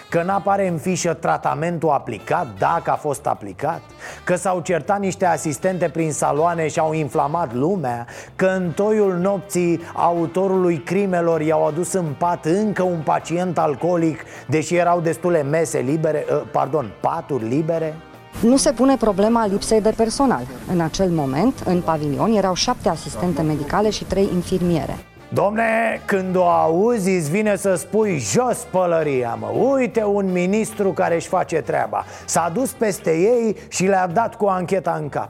[0.09, 3.81] Că n-apare în fișă tratamentul aplicat, dacă a fost aplicat
[4.23, 9.81] Că s-au certat niște asistente prin saloane și au inflamat lumea Că în toiul nopții
[9.93, 16.25] autorului crimelor i-au adus în pat încă un pacient alcoolic Deși erau destule mese libere,
[16.31, 17.95] ă, pardon, paturi libere
[18.39, 20.47] nu se pune problema lipsei de personal.
[20.71, 24.97] În acel moment, în pavilion, erau șapte asistente medicale și trei infirmiere.
[25.33, 31.15] Domne, când o auzi, îți vine să spui jos pălăria, mă Uite un ministru care
[31.15, 32.03] își face treaba.
[32.25, 35.29] S-a dus peste ei și le-a dat cu ancheta în cap.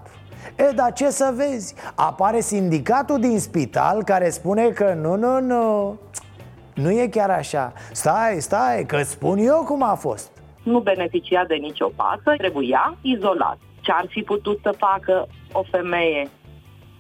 [0.56, 1.76] E, dar ce să vezi?
[1.96, 6.00] Apare sindicatul din spital care spune că nu, nu, nu
[6.74, 7.74] Nu e chiar așa.
[7.92, 10.32] Stai, stai, că spun eu cum a fost.
[10.64, 13.58] Nu beneficia de nicio pasă, trebuia izolat.
[13.82, 16.30] Ce ar fi putut să facă o femeie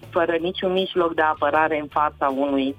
[0.09, 2.75] fără niciun mijloc de apărare în fața unui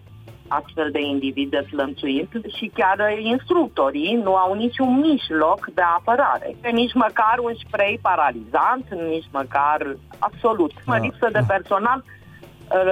[0.59, 6.57] astfel de individ slămțuit și chiar instructorii nu au niciun mijloc de apărare.
[6.73, 10.73] Nici măcar un spray paralizant, nici măcar absolut.
[10.87, 11.01] Mă ah.
[11.01, 12.05] lipsă de personal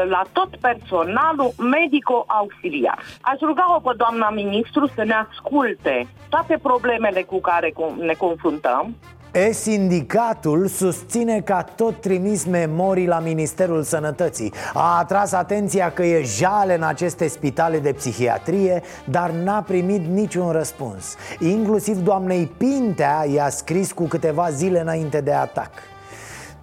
[0.08, 2.98] la tot personalul medico-auxiliar.
[3.20, 8.96] Aș ruga-o pe doamna ministru să ne asculte toate problemele cu care ne confruntăm
[9.32, 14.52] E, sindicatul susține că a tot trimis memorii la Ministerul Sănătății.
[14.74, 20.50] A atras atenția că e jale în aceste spitale de psihiatrie Dar n-a primit niciun
[20.50, 21.14] răspuns.
[21.38, 25.70] Inclusiv doamnei Pintea i-a scris cu câteva zile înainte de atac.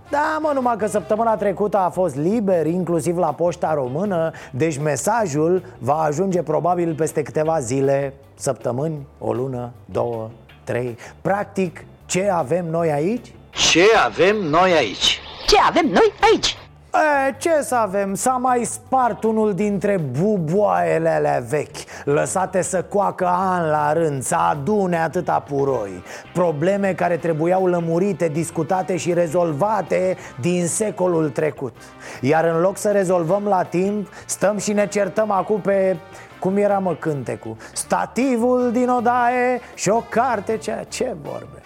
[0.10, 5.64] Da, mă, numai că săptămâna trecută a fost liber, inclusiv la poșta română Deci mesajul
[5.80, 10.30] va ajunge probabil peste câteva zile, săptămâni, o lună, două,
[10.64, 10.98] trei.
[11.22, 13.32] Practic, ce avem noi aici?
[13.52, 15.20] Ce avem noi aici?
[15.48, 16.58] Ce avem noi aici?
[16.94, 18.14] E, ce să avem?
[18.16, 24.36] S-a mai spart unul dintre buboaiele alea vechi Lăsate să coacă an la rând, să
[24.36, 31.76] adune atâta puroi Probleme care trebuiau lămurite, discutate și rezolvate din secolul trecut
[32.22, 35.98] Iar în loc să rezolvăm la timp, stăm și ne certăm acum pe
[36.40, 41.62] cum era mă cântecul Stativul din odaie și o carte ce, ce vorbe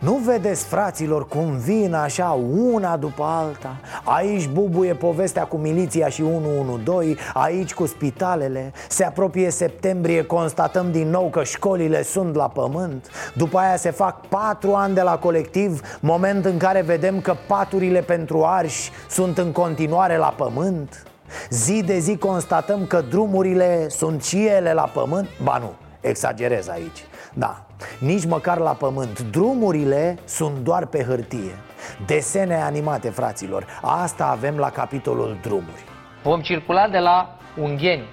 [0.00, 2.38] nu vedeți, fraților, cum vin așa
[2.72, 3.76] una după alta?
[4.04, 8.72] Aici bubuie povestea cu miliția și 112 Aici cu spitalele.
[8.88, 13.06] Se apropie septembrie, constatăm din nou că școlile sunt la pământ.
[13.34, 18.00] După aia se fac patru ani de la colectiv Moment în care vedem că paturile
[18.00, 21.02] pentru arși sunt în continuare la pământ.
[21.50, 25.28] Zi de zi constatăm că drumurile sunt și ele la pământ.
[25.42, 27.04] Ba nu, exagerez aici.
[27.34, 27.64] Da,
[27.98, 29.20] nici măcar la pământ.
[29.20, 31.58] Drumurile sunt doar pe hârtie.
[32.06, 33.66] Desene animate, fraților.
[33.82, 35.84] Asta avem la capitolul drumuri.
[36.22, 38.04] Vom circula de la Ungheni.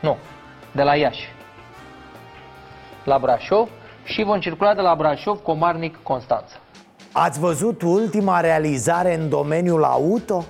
[0.00, 0.16] Nu,
[0.72, 1.32] de la Iași.
[3.04, 3.68] La Brașov
[4.04, 6.54] și vom circula de la Brașov, Comarnic, Constanța.
[7.12, 10.44] Ați văzut ultima realizare în domeniul auto?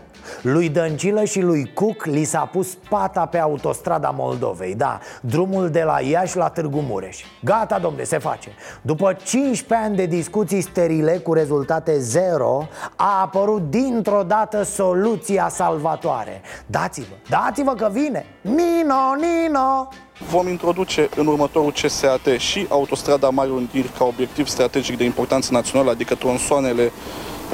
[0.45, 5.83] Lui Dăncilă și lui Cuc li s-a pus pata pe autostrada Moldovei Da, drumul de
[5.83, 7.19] la Iași la Târgu Mureș.
[7.43, 8.49] Gata, domne, se face.
[8.83, 16.41] După 15 ani de discuții sterile cu rezultate zero A apărut dintr-o dată soluția salvatoare.
[16.67, 18.27] Dați-vă, dați-vă că vine.
[18.41, 19.89] Nino, Nino!
[20.31, 25.91] Vom introduce în următorul CSAT și autostrada Mare Uniri ca obiectiv strategic de importanță națională,
[25.91, 26.93] adică tronsoanele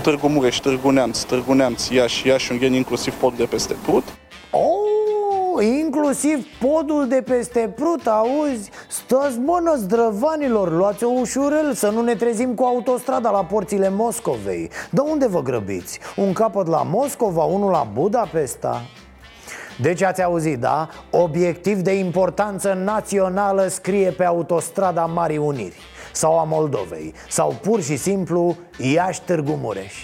[0.02, 4.04] Târgu Mureș, Târgu Neamț, Târgu Neamț, Iași, Iași, Ungheni, inclusiv podul de peste Prut.
[4.50, 8.70] Oh, inclusiv podul de peste Prut, auzi?
[8.88, 15.00] Stați bună, zdrăvanilor, luați-o ușurel să nu ne trezim cu autostrada la porțile Moscovei De
[15.00, 15.98] unde vă grăbiți?
[16.16, 18.80] Un capăt la Moscova, unul la Budapesta?
[19.80, 20.88] Deci ați auzit, da?
[21.10, 27.96] Obiectiv de importanță națională scrie pe autostrada Marii Uniri sau a Moldovei Sau pur și
[27.96, 29.94] simplu Iași Târgu Mureș.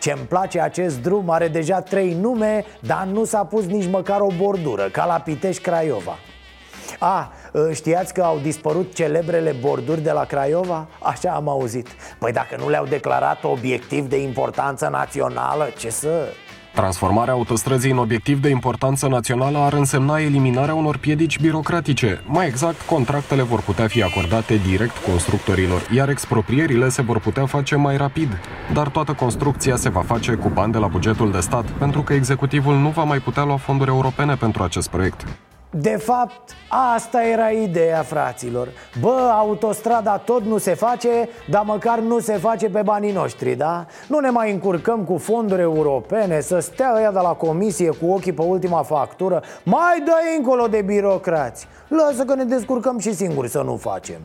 [0.00, 4.28] Ce-mi place acest drum are deja trei nume, dar nu s-a pus nici măcar o
[4.36, 6.16] bordură, ca la Pitești Craiova
[6.98, 7.32] a,
[7.72, 10.88] știați că au dispărut celebrele borduri de la Craiova?
[11.02, 11.88] Așa am auzit.
[12.18, 16.28] Păi dacă nu le-au declarat obiectiv de importanță națională, ce să...
[16.78, 22.22] Transformarea autostrăzii în obiectiv de importanță națională ar însemna eliminarea unor piedici birocratice.
[22.26, 27.76] Mai exact, contractele vor putea fi acordate direct constructorilor, iar exproprierile se vor putea face
[27.76, 28.28] mai rapid.
[28.72, 32.12] Dar toată construcția se va face cu bani de la bugetul de stat, pentru că
[32.12, 35.24] executivul nu va mai putea lua fonduri europene pentru acest proiect.
[35.70, 38.68] De fapt, asta era ideea, fraților.
[39.00, 43.86] Bă, autostrada tot nu se face, dar măcar nu se face pe banii noștri, da?
[44.06, 48.32] Nu ne mai încurcăm cu fonduri europene Să stea ăia de la comisie cu ochii
[48.32, 49.42] pe ultima factură.
[49.62, 51.66] Mai dă încolo de birocrați.
[51.88, 54.20] Lasă că ne descurcăm și singuri să nu facem.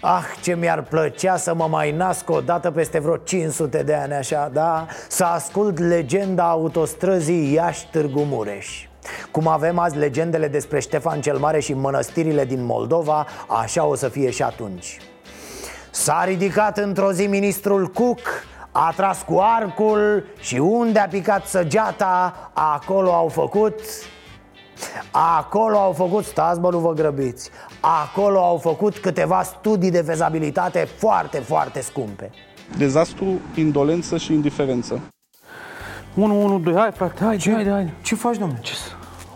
[0.00, 4.12] Ah, ce mi-ar plăcea să mă mai nasc o dată peste vreo 500 de ani
[4.12, 4.86] așa, da?
[5.08, 8.86] Să ascult legenda autostrăzii Iași-Târgu Mureș
[9.30, 14.08] cum avem azi legendele despre Ștefan cel Mare și mănăstirile din Moldova, așa o să
[14.08, 14.98] fie și atunci
[15.90, 18.20] S-a ridicat într-o zi ministrul Cook
[18.72, 23.80] a tras cu arcul și unde a picat săgeata, acolo au făcut
[25.10, 30.88] Acolo au făcut, stați bă, nu vă grăbiți Acolo au făcut câteva studii de fezabilitate
[30.98, 32.30] foarte, foarte scumpe
[32.78, 35.00] Dezastru, indolență și indiferență
[36.16, 37.92] 112, hai frate, hai, ce, hai, hai.
[38.02, 38.60] Ce faci, domnule?
[38.62, 38.72] Ce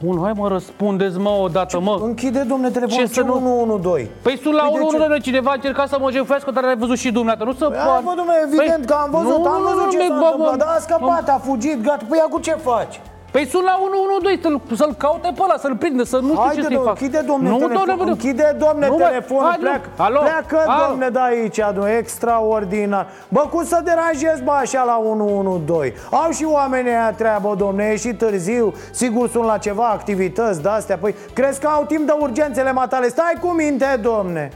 [0.05, 1.99] Unu, hai mă, răspundeți mă odată, mă.
[2.03, 3.33] Închide, domne, telefonul, ce, ce nu...
[3.33, 4.11] 112?
[4.23, 7.45] Păi sunt la 112, cineva a încercat să mă jefuiască, dar ai văzut și dumneata,
[7.45, 8.03] nu să păi, poate.
[8.05, 10.69] Mă, domne, evident păi, că am văzut, nu, am văzut nu, ce s-a întâmplat, dar
[10.77, 13.01] a scăpat, a fugit, gata, păi acum ce faci?
[13.31, 16.63] Păi sunt la 112 să-l, să-l caute pe ăla, să-l prinde, să nu știu ce
[16.63, 17.01] să-i fac.
[17.01, 20.87] Închide, domne, nu, telefon, domne, închide, domne, nu, telefonul, pleacă, alo, pleacă, alo.
[20.89, 23.07] domne, de aici, domne, extraordinar.
[23.29, 26.01] Bă, cum să deranjezi, bă, așa la 112?
[26.11, 30.97] Au și oamenii aia treabă, domne, e și târziu, sigur sunt la ceva activități de-astea,
[30.97, 33.09] păi crezi că au timp de urgențele matale?
[33.09, 34.51] Stai cu minte, domne.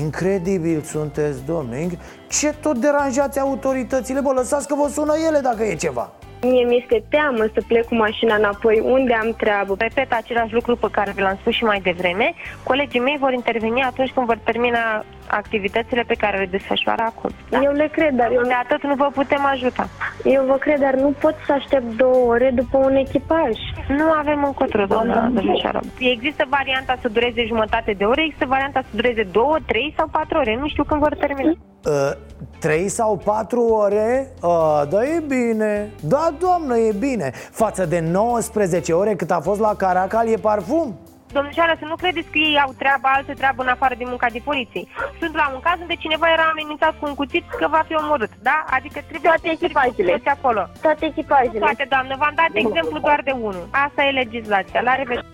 [0.00, 1.88] Incredibil sunteți, domne
[2.28, 4.20] Ce tot deranjați autoritățile?
[4.20, 6.10] Bă, lăsați că vă sună ele dacă e ceva
[6.42, 9.74] Mie mi-este teamă să plec cu mașina înapoi unde am treabă.
[9.78, 12.34] Repet același lucru pe care vi l-am spus și mai devreme.
[12.62, 17.30] Colegii mei vor interveni atunci când vor termina activitățile pe care le desfășoară acum.
[17.50, 17.60] Da?
[17.62, 18.42] Eu le cred, dar eu...
[18.42, 19.88] De atât nu vă putem ajuta.
[20.24, 23.52] Eu vă cred, dar nu pot să aștept două ore după un echipaj.
[23.88, 25.80] Nu avem încotro, doamna Dăjășoară.
[25.98, 30.38] Există varianta să dureze jumătate de ore, există varianta să dureze două, trei sau patru
[30.38, 30.56] ore.
[30.60, 31.52] Nu știu când vor termina.
[31.84, 32.10] Uh,
[32.58, 34.32] trei sau patru ore?
[34.42, 39.60] Uh, da, e bine Da, doamnă, e bine Față de 19 ore cât a fost
[39.60, 40.98] la Caracal e parfum
[41.36, 44.40] Domnișoară, să nu credeți că ei au treabă, altă treabă în afară de munca de
[44.48, 44.84] poliție.
[45.20, 48.32] Sunt la un caz unde cineva era amenințat cu un cuțit că va fi omorât,
[48.48, 48.58] da?
[48.76, 50.10] Adică trebuie Toate echipajele.
[50.12, 50.62] Toți acolo.
[50.84, 51.64] Toate echipajele.
[51.66, 53.68] Toate, doamnă, v-am dat exemplu doar de unul.
[53.86, 54.80] Asta e legislația.
[54.80, 55.26] La revedere.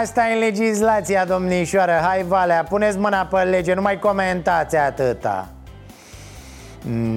[0.00, 5.48] Asta e legislația, domnișoară Hai, Valea, puneți mâna pe lege Nu mai comentați atâta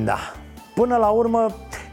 [0.03, 0.17] Da
[0.73, 1.45] Până la urmă,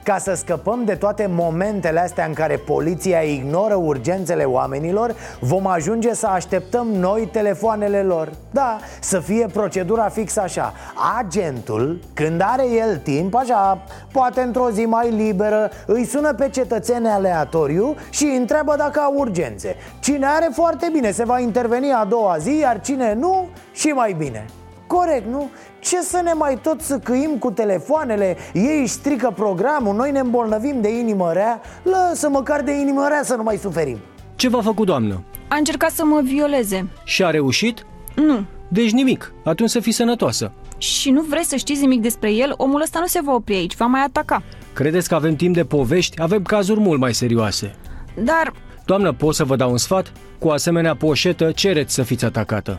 [0.09, 6.15] ca să scăpăm de toate momentele astea în care poliția ignoră urgențele oamenilor Vom ajunge
[6.15, 8.31] să așteptăm noi telefoanele lor.
[8.51, 10.73] Da, să fie procedura fix așa.
[11.19, 13.83] Agentul, când are el timp, așa,
[14.13, 19.15] poate într-o zi mai liberă Îi sună pe cetățeni aleatoriu și îi întreabă dacă au
[19.17, 19.77] urgențe.
[20.01, 24.13] Cine are foarte bine se va interveni a doua zi, iar cine nu, și mai
[24.19, 24.47] bine
[24.89, 25.51] Corect, nu?
[25.79, 30.81] Ce să ne mai tot săcâim cu telefoanele Ei își strică programul, noi ne îmbolnăvim
[30.81, 33.99] de inimă rea Lăsă măcar de inimă rea să nu mai suferim
[34.37, 35.23] Ce v-a făcut, doamnă?
[35.49, 37.87] A încercat să mă violeze Și a reușit?
[38.15, 42.55] Nu Deci nimic, atunci să fii sănătoasă Și nu vrei să știți nimic despre el?
[42.57, 45.65] Omul ăsta nu se va opri aici, va mai ataca Credeți că avem timp de
[45.65, 46.21] povești?
[46.21, 47.75] Avem cazuri mult mai serioase
[48.15, 48.53] Dar...
[48.85, 50.13] Doamnă, pot să vă dau un sfat?
[50.39, 52.79] Cu asemenea poșetă, cereți să fiți atacată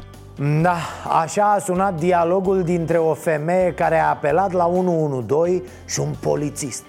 [0.62, 0.78] da,
[1.22, 6.84] așa a sunat dialogul dintre o femeie care a apelat la 112 și un polițist.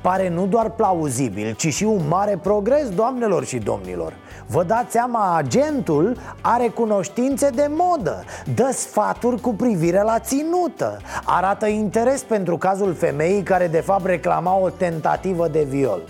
[0.00, 4.12] Pare nu doar plauzibil, ci și un mare progres, doamnelor și domnilor.
[4.46, 8.24] Vă dați seama, agentul are cunoștințe de modă
[8.54, 11.00] Dă sfaturi cu privire la ținută.
[11.24, 16.02] Arată interes pentru cazul femeii care de fapt reclama o tentativă de viol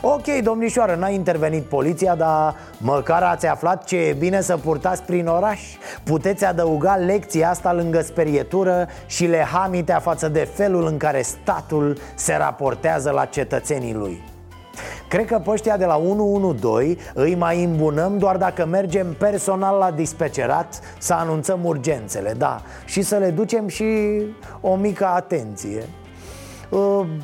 [0.00, 5.26] Ok, domnișoară, n-a intervenit poliția, dar măcar ați aflat ce e bine să purtați prin
[5.26, 5.60] oraș?
[6.04, 11.98] Puteți adăuga lecția asta lângă sperietură și le hamitea față de felul în care statul
[12.14, 14.22] se raportează la cetățenii lui.
[15.08, 20.80] Cred că pe de la 112 îi mai îmbunăm doar dacă mergem personal la dispecerat
[20.98, 23.84] să anunțăm urgențele, da Și să le ducem și
[24.60, 25.78] o mică atenție.
[25.78, 26.01] Uh,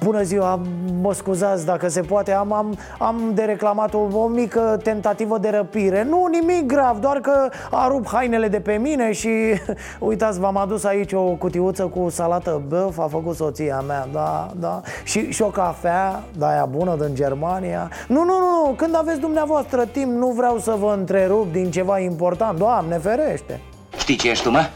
[0.05, 0.61] bună ziua,
[1.01, 5.49] mă scuzați dacă se poate Am, am, am de reclamat o, o mică tentativă de
[5.49, 6.03] răpire.
[6.03, 9.29] Nu nimic grav, doar că a rupt hainele de pe mine și
[9.99, 14.81] Uitați, v-am adus aici o cutiuță cu salată băf A făcut soția mea, da, da.
[15.05, 17.91] Și, și o cafea, da, aia bună din Germania.
[18.09, 22.59] Nu, nu, nu, când aveți dumneavoastră timp Nu vreau să vă întrerup din ceva important.
[22.59, 23.61] Doamne ferește!
[23.99, 24.69] Știi ce ești tu, mă?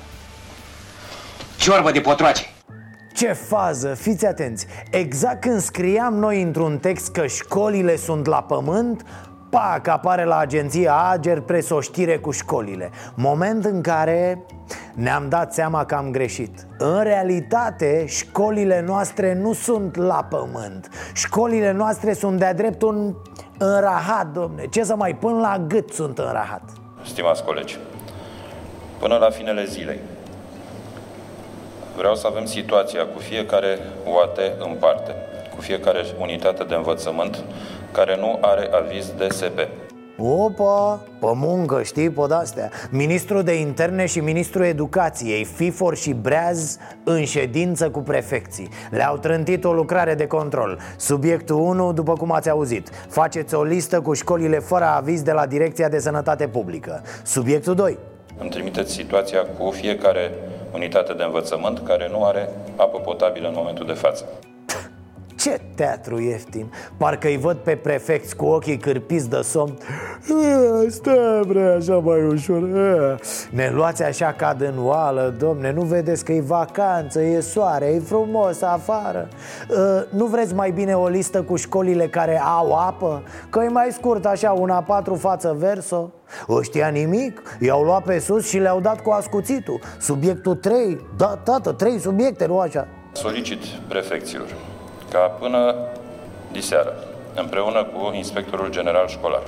[1.56, 2.51] Ciorbă de potroace
[3.12, 4.66] ce fază, fiți atenți.
[4.90, 9.04] Exact când scriam noi într-un text că școlile sunt la pământ
[9.52, 12.90] Pac, apare la agenția Ager pres o știre cu școlile.
[13.14, 14.42] Moment în care
[14.94, 16.66] ne-am dat seama că am greșit.
[16.78, 20.88] În realitate, școlile noastre nu sunt la pământ.
[21.14, 23.14] Școlile noastre sunt de-a dreptul în,
[23.68, 24.66] în rahat, domne.
[24.66, 26.62] Ce să mai pun la gât sunt în rahat.
[27.04, 27.78] Stimați colegi,
[28.98, 29.98] până la finele zilei
[31.96, 35.14] Vreau să avem situația cu fiecare UAT în parte,
[35.54, 37.44] cu fiecare unitate de învățământ
[37.92, 39.58] care nu are aviz DSP.
[40.18, 46.78] Opa, pe muncă, știi, pe astea Ministrul de interne și ministrul educației Fifor și Breaz
[47.04, 48.68] în ședință cu prefecții.
[48.90, 50.78] Le-au trântit o lucrare de control.
[50.96, 55.46] Subiectul 1, după cum ați auzit Faceți o listă cu școlile fără aviz de la
[55.46, 57.02] Direcția de Sănătate Publică.
[57.24, 57.98] Subiectul 2
[58.38, 60.30] Îmi trimiteți situația cu fiecare
[60.72, 64.24] unitate de învățământ care nu are apă potabilă în momentul de față.
[65.42, 66.72] Ce teatru ieftin.
[66.96, 69.78] Parcă îi văd pe prefecți cu ochii cârpiți de somn.
[70.88, 72.62] Stai bre, așa mai ușor
[73.50, 77.98] Ne luați așa ca de oală, domne Nu vedeți că e vacanță, e soare, e
[77.98, 79.28] frumos afară.
[80.10, 83.22] Nu vreți mai bine o listă cu școlile care au apă?
[83.50, 86.12] Că e mai scurt așa, una patru față verso.
[86.48, 89.80] Ăștia nimic, i-au luat pe sus și le-au dat cu ascuțitul.
[90.00, 92.88] Subiectul 3, da, tată, 3 subiecte, nu așa?
[93.12, 94.46] Solicit prefecților
[95.12, 95.74] ca până
[96.52, 96.92] diseară,
[97.34, 99.42] împreună cu inspectorul general școlar,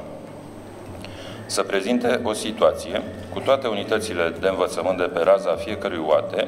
[1.47, 3.03] să prezinte o situație
[3.33, 6.47] cu toate unitățile de învățământ de pe raza fiecărui UAT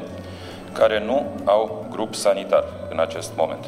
[0.72, 3.64] care nu au grup sanitar în acest moment.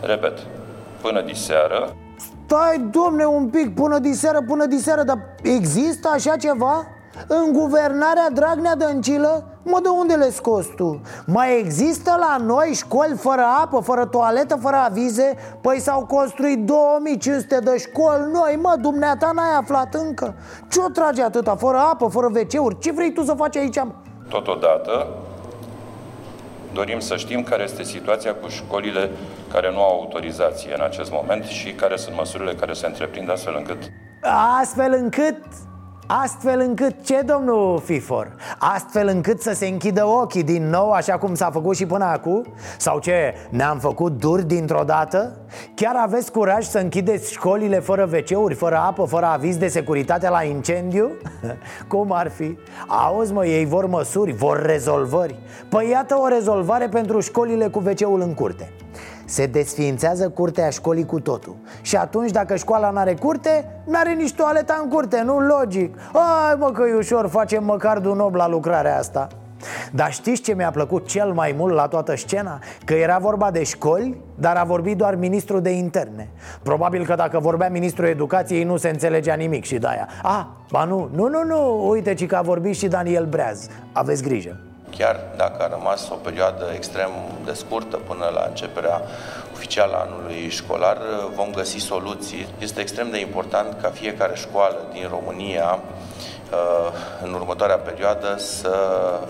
[0.00, 0.38] Repet,
[1.00, 1.96] până diseară
[2.46, 6.86] Stai, domne, un pic, până diseară, până diseară Dar există așa ceva?
[7.26, 9.49] În guvernarea Dragnea Dăncilă?
[9.62, 11.00] Mă, de unde le scos tu?
[11.26, 15.36] Mai există la noi școli fără apă, fără toaletă, fără avize?
[15.60, 20.34] Păi s-au construit 2500 de școli noi, mă, dumneata n-ai aflat încă
[20.70, 22.78] Ce-o trage atâta, fără apă, fără WC-uri?
[22.78, 23.78] Ce vrei tu să faci aici?
[24.28, 25.06] Totodată,
[26.72, 29.10] dorim să știm care este situația cu școlile
[29.52, 33.54] care nu au autorizație în acest moment și care sunt măsurile care se întreprind astfel
[33.56, 33.78] încât
[34.60, 35.36] Astfel încât
[36.12, 38.32] Astfel încât, ce domnul Fifor?
[38.58, 42.46] Astfel încât să se închidă ochii din nou așa cum s-a făcut și până acum?
[42.78, 45.36] Sau ce, ne-am făcut dur dintr-o dată?
[45.74, 50.42] Chiar aveți curaj să închideți școlile fără wc fără apă, fără aviz de securitate la
[50.42, 51.10] incendiu?
[51.88, 52.58] cum ar fi?
[52.86, 55.38] Auzi mă, ei vor măsuri, vor rezolvări
[55.68, 58.72] Păi iată o rezolvare pentru școlile cu wc în curte
[59.30, 61.56] se desființează curtea școlii cu totul.
[61.82, 65.38] Și atunci dacă școala n-are curte, n-are nici toaleta în curte, nu?
[65.38, 65.94] Logic.
[66.12, 69.28] Ai mă că e ușor, facem măcar de un ob la lucrarea asta.
[69.92, 72.58] Dar știți ce mi-a plăcut cel mai mult la toată scena?
[72.84, 76.28] Că era vorba de școli, dar a vorbit doar ministrul de interne.
[76.62, 81.08] Probabil că dacă vorbea ministrul educației nu se înțelegea nimic și de-aia Ah, ba nu,
[81.14, 83.68] nu, nu, nu, uite ci că a vorbit și Daniel Breaz.
[83.92, 87.10] Aveți grijă chiar dacă a rămas o perioadă extrem
[87.44, 89.02] de scurtă până la începerea
[89.52, 90.98] oficială a anului școlar,
[91.34, 92.46] vom găsi soluții.
[92.58, 95.78] Este extrem de important ca fiecare școală din România
[96.52, 98.76] uh, în următoarea perioadă să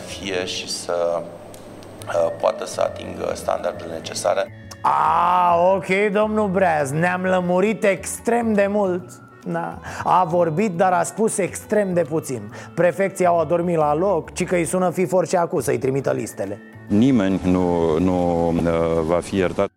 [0.06, 4.68] fie și să uh, poată să atingă standardele necesare.
[4.82, 9.10] A, ok, domnul Breaz, ne-am lămurit extrem de mult
[9.46, 9.78] da.
[10.04, 12.52] A vorbit, dar a spus extrem de puțin.
[12.74, 16.58] Prefecții au adormit la loc, ci că îi sună fi și acum să-i trimită listele.
[16.88, 18.62] Nimeni nu, nu uh,
[19.06, 19.70] va fi iertat.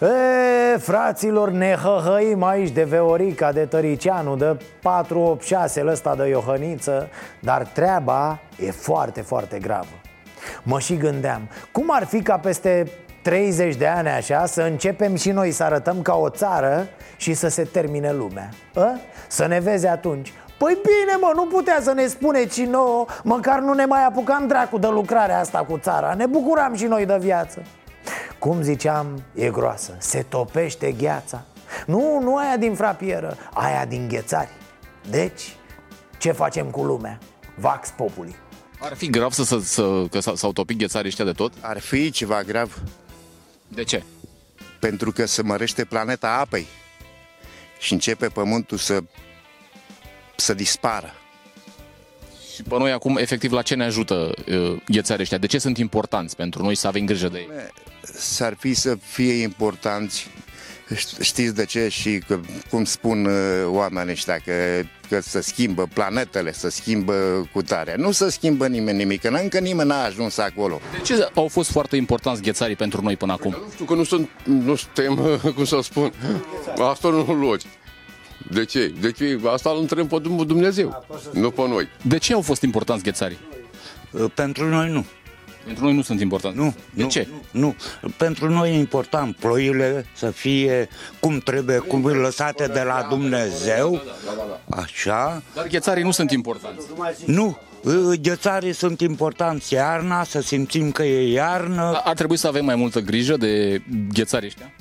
[0.00, 7.08] E, fraților, ne hăhăim aici de Veorica, de Tăricianu, de 486 ăsta de Iohăniță
[7.40, 10.00] Dar treaba e foarte, foarte gravă.
[10.62, 12.86] Mă și gândeam, cum ar fi ca peste
[13.24, 17.48] 30 de ani așa, să începem și noi să arătăm ca o țară și să
[17.48, 18.48] se termine lumea.
[18.74, 19.00] A?
[19.28, 20.32] Să ne vezi atunci.
[20.58, 24.46] Păi bine mă, nu putea să ne spuneți și nouă Măcar nu ne mai apucam
[24.46, 26.14] dracu de lucrarea asta cu țara.
[26.14, 27.62] Ne bucuram și noi de viață.
[28.38, 31.44] Cum ziceam, e groasă Se topește gheața.
[31.86, 34.50] Nu, nu aia din frapieră, aia din ghețari.
[35.10, 35.56] Deci,
[36.18, 37.18] ce facem cu lumea?
[37.56, 38.36] Vax populi.
[38.80, 41.52] Ar fi grav să, să, să, că s-au topit ghețarii ăștia de tot?
[41.60, 42.82] Ar fi ceva grav
[43.74, 44.02] de ce?
[44.78, 46.66] Pentru că se mărește planeta apei
[47.78, 49.02] și începe pământul să,
[50.36, 51.14] să dispară.
[52.54, 55.38] Și pe noi acum, efectiv, la ce ne ajută uh, ghețarii ăștia?
[55.38, 57.48] De ce sunt importanți pentru noi să avem grijă de ei?
[58.02, 60.28] S-ar fi să fie importanți
[61.20, 63.32] Știți de ce și că, cum spun uh,
[63.66, 64.52] oamenii ăștia, că,
[65.08, 67.94] că se schimbă planetele, se schimbă cu tare.
[67.98, 70.80] Nu se schimbă nimeni nimic, că încă nimeni n-a ajuns acolo.
[70.92, 73.50] De ce au fost foarte importanți ghețarii pentru noi până acum?
[73.50, 75.14] Nu știu, că nu, sunt, nu suntem,
[75.56, 76.12] cum să spun,
[76.78, 77.66] asta nu logi.
[78.50, 78.94] De ce?
[79.00, 79.40] De ce?
[79.46, 81.88] Asta îl întreb pe Dumnezeu, nu pe noi.
[82.02, 83.38] De ce au fost importanți ghețarii?
[84.34, 85.06] Pentru noi nu.
[85.64, 86.58] Pentru noi nu sunt importante.
[86.58, 86.74] Nu.
[86.94, 87.28] De nu, ce?
[87.50, 87.74] Nu, nu.
[88.16, 90.88] Pentru noi e important ploile să fie
[91.20, 94.02] cum trebuie, cum lăsate de la Dumnezeu.
[94.70, 95.42] Așa.
[95.54, 96.86] Dar ghețarii nu sunt importanți.
[97.26, 97.58] Nu.
[98.20, 102.00] Ghețarii sunt importanți iarna, să simțim că e iarnă.
[102.04, 104.72] Ar trebui să avem mai multă grijă de ghețarii ăștia?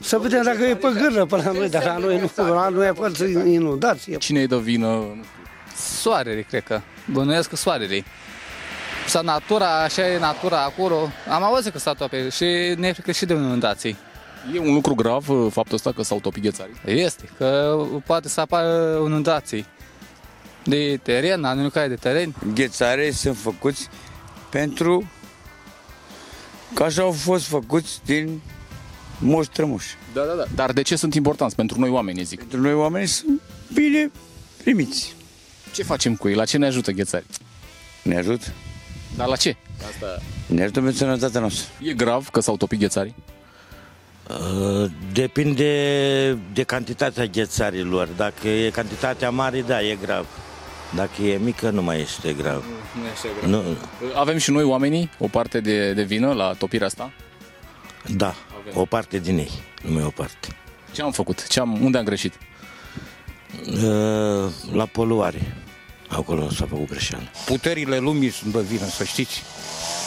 [0.00, 2.86] Să vedem dacă e pe gârnă până la noi, dar la noi nu, la noi
[2.86, 4.16] e părți inundație.
[4.16, 5.04] Cine îi dă vină?
[5.76, 6.80] Soarele, cred că.
[7.12, 8.04] Bănuiesc că soarele.
[9.08, 11.08] Sau natura, așa e natura acolo.
[11.28, 12.44] Am auzit că s-a topit și
[12.76, 13.96] ne frică și de inundații.
[14.54, 16.74] E un lucru grav uh, faptul ăsta că s-au topit ghețarii?
[16.84, 19.66] Este, că poate să apară inundații
[20.64, 22.34] de teren, anunicare de teren.
[22.54, 23.88] Ghețarii sunt făcuți
[24.50, 25.10] pentru
[26.74, 28.40] că așa au fost făcuți din
[29.18, 29.96] moș strămoși.
[30.14, 30.44] Da, da, da.
[30.54, 32.38] Dar de ce sunt importanți pentru noi oameni, zic?
[32.38, 33.40] Pentru noi oameni sunt
[33.72, 34.10] bine
[34.62, 35.14] primiți.
[35.74, 36.34] Ce facem cu ei?
[36.34, 37.28] La ce ne ajută ghețarii?
[38.02, 38.46] Ne ajută?
[39.18, 39.56] Dar la ce?
[39.88, 40.22] Asta...
[40.46, 41.66] Ne ajută pentru sănătatea noastră.
[41.82, 43.14] E grav că s-au topit ghețarii?
[44.30, 45.72] Uh, depinde
[46.52, 48.08] de cantitatea ghețarilor.
[48.16, 50.26] Dacă e cantitatea mare, da, e grav.
[50.94, 52.64] Dacă e mică, nu mai este grav.
[52.94, 53.50] Nu, nu este grav.
[53.50, 53.62] Nu.
[54.14, 57.12] Avem și noi oamenii o parte de, de vină la topirea asta?
[58.16, 58.34] Da.
[58.74, 59.50] O parte din ei,
[59.82, 60.48] numai o parte.
[60.92, 61.46] Ce am făcut?
[61.48, 62.34] Ce am, unde am greșit?
[63.66, 65.56] Uh, La poluare.
[66.08, 67.30] Acolo s-a făcut greșeală.
[67.44, 69.42] Puterile lumii sunt de vină, să știți.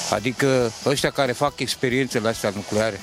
[0.09, 2.99] Adică ăștia care fac experiențele astea nucleare,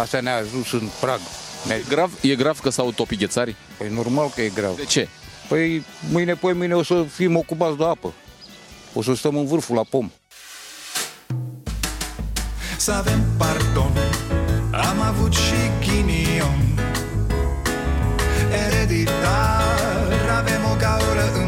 [0.00, 1.20] asta ne-a ajuns în prag.
[1.68, 3.56] E grav, e grav că s-au topit ghețarii?
[3.76, 4.76] Păi normal că e grav.
[4.76, 5.08] De ce?
[5.48, 8.12] Păi mâine, poi mâine o să fim ocupați de apă.
[8.92, 10.10] O să stăm în vârful la pom.
[12.76, 13.92] Să avem pardon
[14.72, 16.78] Am avut și ghinion
[18.66, 21.47] Ereditar Avem o gaură în